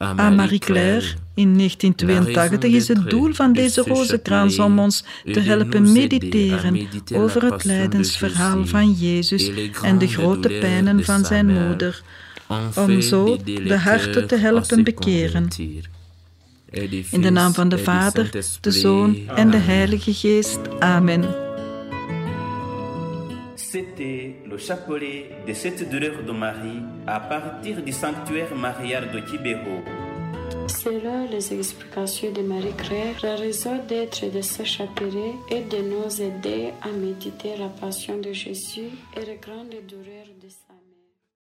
aan 0.00 0.34
Marie-Claire 0.34 1.06
in 1.34 1.56
1982 1.56 2.72
is 2.72 2.88
het 2.88 3.10
doel 3.10 3.32
van 3.32 3.52
deze 3.52 3.82
rozenkrans 3.82 4.58
om 4.58 4.78
ons 4.78 5.04
te 5.32 5.40
helpen 5.40 5.92
mediteren 5.92 6.88
over 7.14 7.52
het 7.52 7.64
lijdensverhaal 7.64 8.66
van 8.66 8.92
Jezus 8.92 9.50
en 9.82 9.98
de 9.98 10.08
grote 10.08 10.48
pijnen 10.48 11.04
van 11.04 11.24
zijn 11.24 11.46
moeder, 11.46 12.02
om 12.74 13.00
zo 13.00 13.36
de 13.44 13.76
harten 13.76 14.26
te 14.26 14.36
helpen 14.36 14.84
bekeren. 14.84 15.48
In 17.10 17.20
de 17.20 17.30
naam 17.30 17.54
van 17.54 17.68
de 17.68 17.78
Vader, 17.78 18.30
de 18.60 18.70
Zoon 18.70 19.16
en 19.28 19.50
de 19.50 19.56
Heilige 19.56 20.14
Geest. 20.14 20.58
Amen. 20.78 21.48
C'était 23.54 24.39
le 24.50 24.58
chapelet 24.58 25.30
de 25.46 25.52
cette 25.52 25.88
douleur 25.88 26.22
de 26.24 26.32
Marie 26.32 26.82
à 27.06 27.20
partir 27.20 27.82
du 27.82 27.92
sanctuaire 27.92 28.54
marial 28.56 29.10
de 29.12 29.20
Kibeho. 29.20 29.76
Selon 30.66 31.28
les 31.30 31.52
explications 31.52 32.32
de 32.32 32.42
Marie-Claire, 32.42 33.16
la 33.22 33.36
raison 33.36 33.78
d'être 33.88 34.30
de 34.30 34.42
ce 34.42 34.64
chapelet 34.64 35.34
est 35.50 35.68
de 35.70 35.78
nous 35.78 36.20
aider 36.20 36.72
à 36.82 36.90
méditer 36.90 37.56
la 37.58 37.68
passion 37.68 38.18
de 38.18 38.32
Jésus 38.32 38.90
et 39.16 39.24
les 39.24 39.36
grandes 39.36 39.74
douleurs 39.88 40.32
de 40.42 40.48
sa 40.48 40.69